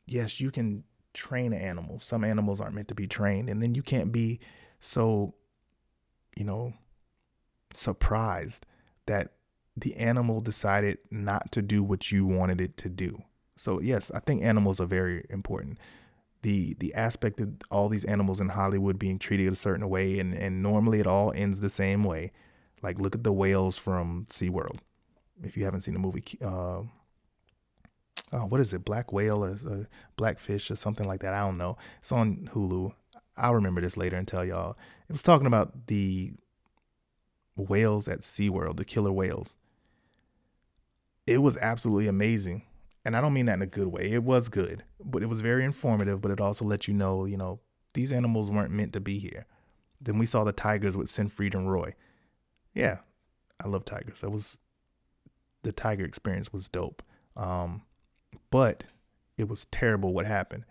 [0.08, 0.84] yes, you can
[1.14, 2.00] train an animal.
[2.00, 3.50] Some animals aren't meant to be trained.
[3.50, 4.40] And then you can't be
[4.80, 5.36] so,
[6.36, 6.74] you know,
[7.74, 8.66] surprised
[9.06, 9.34] that
[9.76, 13.22] the animal decided not to do what you wanted it to do.
[13.58, 15.78] So, yes, I think animals are very important
[16.42, 20.34] the the aspect of all these animals in Hollywood being treated a certain way, and
[20.34, 22.32] and normally it all ends the same way.
[22.82, 24.80] Like look at the whales from SeaWorld.
[25.44, 26.84] If you haven't seen the movie, uh,
[28.34, 29.84] oh, what is it, Black Whale or uh,
[30.16, 31.34] Blackfish or something like that?
[31.34, 31.78] I don't know.
[32.00, 32.94] It's on Hulu.
[33.36, 34.78] I'll remember this later and tell y'all.
[35.08, 36.34] It was talking about the
[37.56, 39.56] whales at SeaWorld, the killer whales.
[41.26, 42.64] It was absolutely amazing
[43.08, 44.12] and I don't mean that in a good way.
[44.12, 47.38] It was good, but it was very informative, but it also let you know, you
[47.38, 47.62] know,
[47.94, 49.46] these animals weren't meant to be here.
[50.02, 51.96] Then we saw the tigers with Siegfried and Roy.
[52.74, 52.98] Yeah,
[53.64, 54.20] I love tigers.
[54.20, 54.58] That was
[55.64, 57.02] the tiger experience was dope.
[57.38, 57.84] Um,
[58.50, 58.84] but
[59.38, 60.66] it was terrible what happened.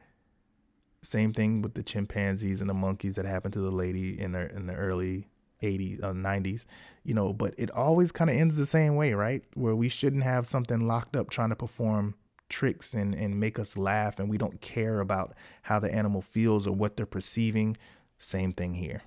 [1.03, 4.51] Same thing with the chimpanzees and the monkeys that happened to the lady in the
[4.55, 5.29] in the early
[5.63, 6.67] 80s uh, 90s
[7.03, 10.23] you know but it always kind of ends the same way right where we shouldn't
[10.23, 12.15] have something locked up trying to perform
[12.49, 16.67] tricks and, and make us laugh and we don't care about how the animal feels
[16.67, 17.77] or what they're perceiving.
[18.19, 19.03] Same thing here.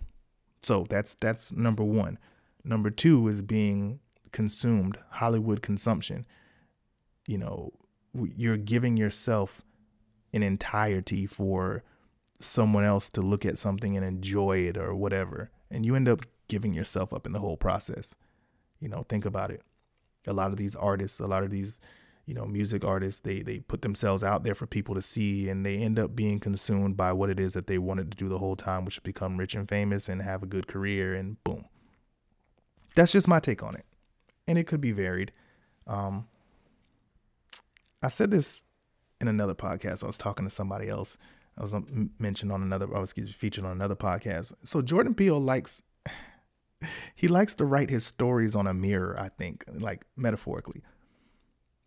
[0.61, 2.17] So that's that's number one.
[2.63, 3.99] Number two is being
[4.31, 6.25] consumed, Hollywood consumption.
[7.27, 7.71] You know,
[8.13, 9.61] you're giving yourself
[10.33, 11.83] an entirety for
[12.39, 15.51] someone else to look at something and enjoy it or whatever.
[15.69, 18.15] And you end up giving yourself up in the whole process.
[18.79, 19.61] You know, think about it.
[20.27, 21.79] A lot of these artists, a lot of these
[22.29, 25.65] you know music artists they they put themselves out there for people to see and
[25.65, 28.37] they end up being consumed by what it is that they wanted to do the
[28.37, 31.65] whole time which is become rich and famous and have a good career and boom
[32.93, 33.83] that's just my take on it
[34.47, 35.31] and it could be varied
[35.87, 36.27] um,
[38.01, 38.63] I said this
[39.21, 40.03] in another podcast.
[40.03, 41.17] I was talking to somebody else.
[41.57, 44.53] I was um, mentioned on another, I was featured on another podcast.
[44.63, 45.81] So Jordan Peele likes,
[47.15, 50.81] he likes to write his stories on a mirror, I think, like metaphorically.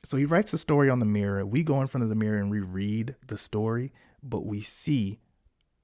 [0.05, 1.47] So he writes the story on the mirror.
[1.47, 3.93] We go in front of the mirror and we read the story,
[4.23, 5.21] but we see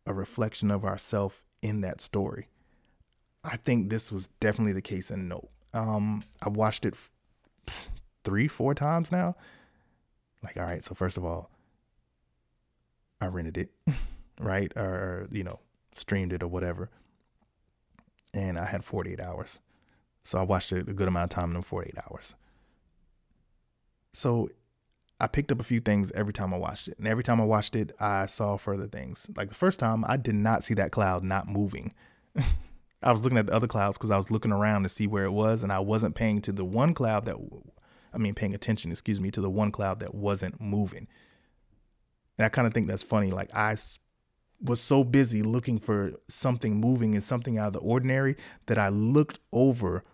[0.07, 2.49] a reflection of ourselves in that story.
[3.45, 5.51] I think this was definitely the case in Nope.
[5.73, 6.95] Um, I watched it
[8.25, 9.37] three, four times now.
[10.43, 11.51] Like, all right, so first of all,
[13.21, 13.71] I rented it,
[14.41, 14.73] right?
[14.77, 15.59] Or, you know,
[15.95, 16.91] streamed it or whatever.
[18.35, 19.59] And I had 48 hours.
[20.25, 22.35] So I watched it a good amount of time in them 48 hours.
[24.13, 24.51] So
[25.21, 26.99] I picked up a few things every time I watched it.
[26.99, 29.27] And every time I watched it, I saw further things.
[29.37, 31.95] Like the first time, I did not see that cloud not moving.
[33.03, 35.25] I was looking at the other clouds because I was looking around to see where
[35.25, 37.37] it was, and I wasn't paying to the one cloud that,
[38.13, 41.07] I mean, paying attention, excuse me, to the one cloud that wasn't moving.
[42.39, 43.31] And I kind of think that's funny.
[43.31, 43.77] Like I
[44.61, 48.37] was so busy looking for something moving and something out of the ordinary
[48.67, 50.05] that I looked over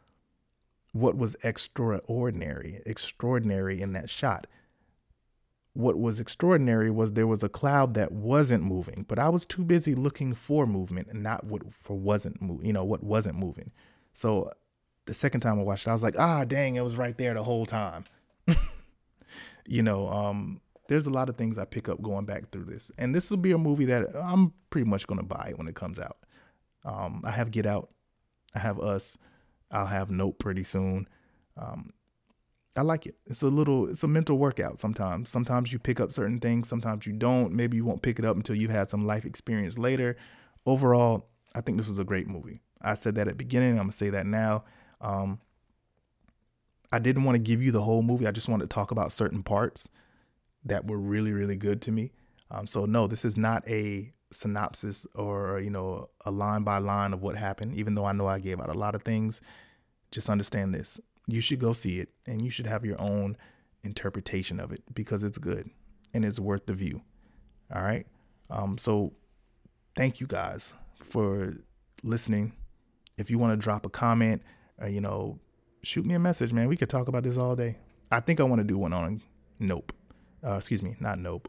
[0.92, 4.46] what was extraordinary, extraordinary in that shot.
[5.72, 9.64] What was extraordinary was there was a cloud that wasn't moving, but I was too
[9.64, 13.72] busy looking for movement and not what for wasn't you know what wasn't moving.
[14.12, 14.52] So
[15.06, 17.34] the second time I watched it, I was like, ah, dang, it was right there
[17.34, 18.04] the whole time.
[19.66, 22.90] you know, um, there's a lot of things I pick up going back through this,
[22.98, 25.98] and this will be a movie that I'm pretty much gonna buy when it comes
[25.98, 26.18] out.
[26.84, 27.90] Um, I have Get Out,
[28.54, 29.16] I have Us,
[29.70, 31.08] I'll have Nope pretty soon.
[31.56, 31.92] Um,
[32.76, 33.14] I like it.
[33.26, 35.30] It's a little, it's a mental workout sometimes.
[35.30, 37.52] Sometimes you pick up certain things, sometimes you don't.
[37.52, 40.16] Maybe you won't pick it up until you've had some life experience later.
[40.66, 42.62] Overall, I think this was a great movie.
[42.82, 43.72] I said that at the beginning.
[43.72, 44.64] I'm gonna say that now.
[45.04, 45.38] Um,
[46.90, 48.26] I didn't want to give you the whole movie.
[48.26, 49.88] I just wanted to talk about certain parts
[50.64, 52.12] that were really, really good to me.
[52.50, 57.12] Um, so no, this is not a synopsis or you know a line by line
[57.12, 57.74] of what happened.
[57.76, 59.40] Even though I know I gave out a lot of things,
[60.10, 63.36] just understand this: you should go see it, and you should have your own
[63.82, 65.68] interpretation of it because it's good
[66.14, 67.02] and it's worth the view.
[67.74, 68.06] All right.
[68.50, 69.12] Um, so
[69.96, 71.54] thank you guys for
[72.02, 72.52] listening.
[73.18, 74.42] If you want to drop a comment,
[74.82, 75.38] uh, you know,
[75.82, 76.68] shoot me a message, man.
[76.68, 77.76] We could talk about this all day.
[78.10, 79.22] I think I want to do one on
[79.58, 79.92] Nope.
[80.44, 81.48] Uh, excuse me, not Nope.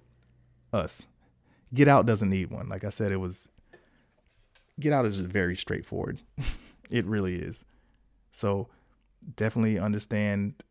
[0.74, 1.06] Us.
[1.74, 2.70] Get Out doesn't need one.
[2.70, 3.50] Like I said, it was.
[4.80, 6.20] Get Out is just very straightforward.
[6.90, 7.66] it really is.
[8.32, 8.68] So
[9.36, 10.64] definitely understand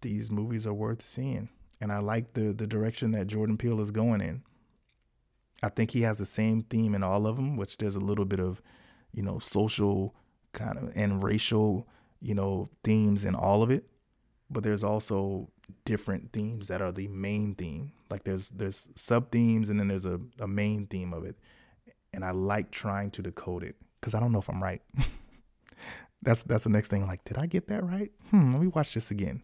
[0.00, 1.48] these movies are worth seeing.
[1.80, 4.42] And I like the the direction that Jordan Peele is going in.
[5.62, 8.26] I think he has the same theme in all of them, which there's a little
[8.26, 8.60] bit of,
[9.12, 10.14] you know, social
[10.56, 11.86] kind of and racial,
[12.20, 13.84] you know, themes in all of it.
[14.50, 15.50] But there's also
[15.84, 17.92] different themes that are the main theme.
[18.10, 21.36] Like there's there's sub themes and then there's a, a main theme of it.
[22.12, 24.82] And I like trying to decode it because I don't know if I'm right.
[26.22, 27.06] that's that's the next thing.
[27.06, 28.10] Like, did I get that right?
[28.30, 29.42] Hmm, let me watch this again.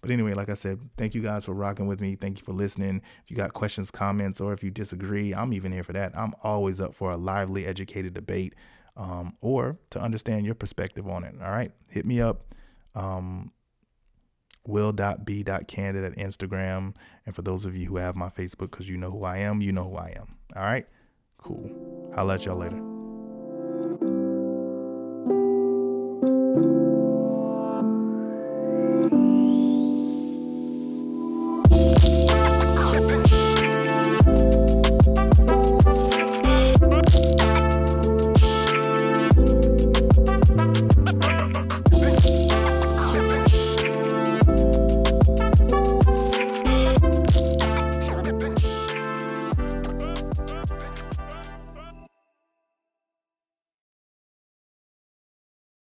[0.00, 2.16] But anyway, like I said, thank you guys for rocking with me.
[2.16, 3.02] Thank you for listening.
[3.22, 6.12] If you got questions, comments, or if you disagree, I'm even here for that.
[6.18, 8.54] I'm always up for a lively, educated debate
[8.96, 11.34] um, or to understand your perspective on it.
[11.42, 12.54] All right, hit me up.
[12.94, 13.52] Um,
[14.66, 16.94] will.b.candid at Instagram.
[17.26, 19.60] And for those of you who have my Facebook, because you know who I am,
[19.60, 20.36] you know who I am.
[20.56, 20.86] All right?
[21.38, 22.10] Cool.
[22.14, 22.80] I'll let y'all later.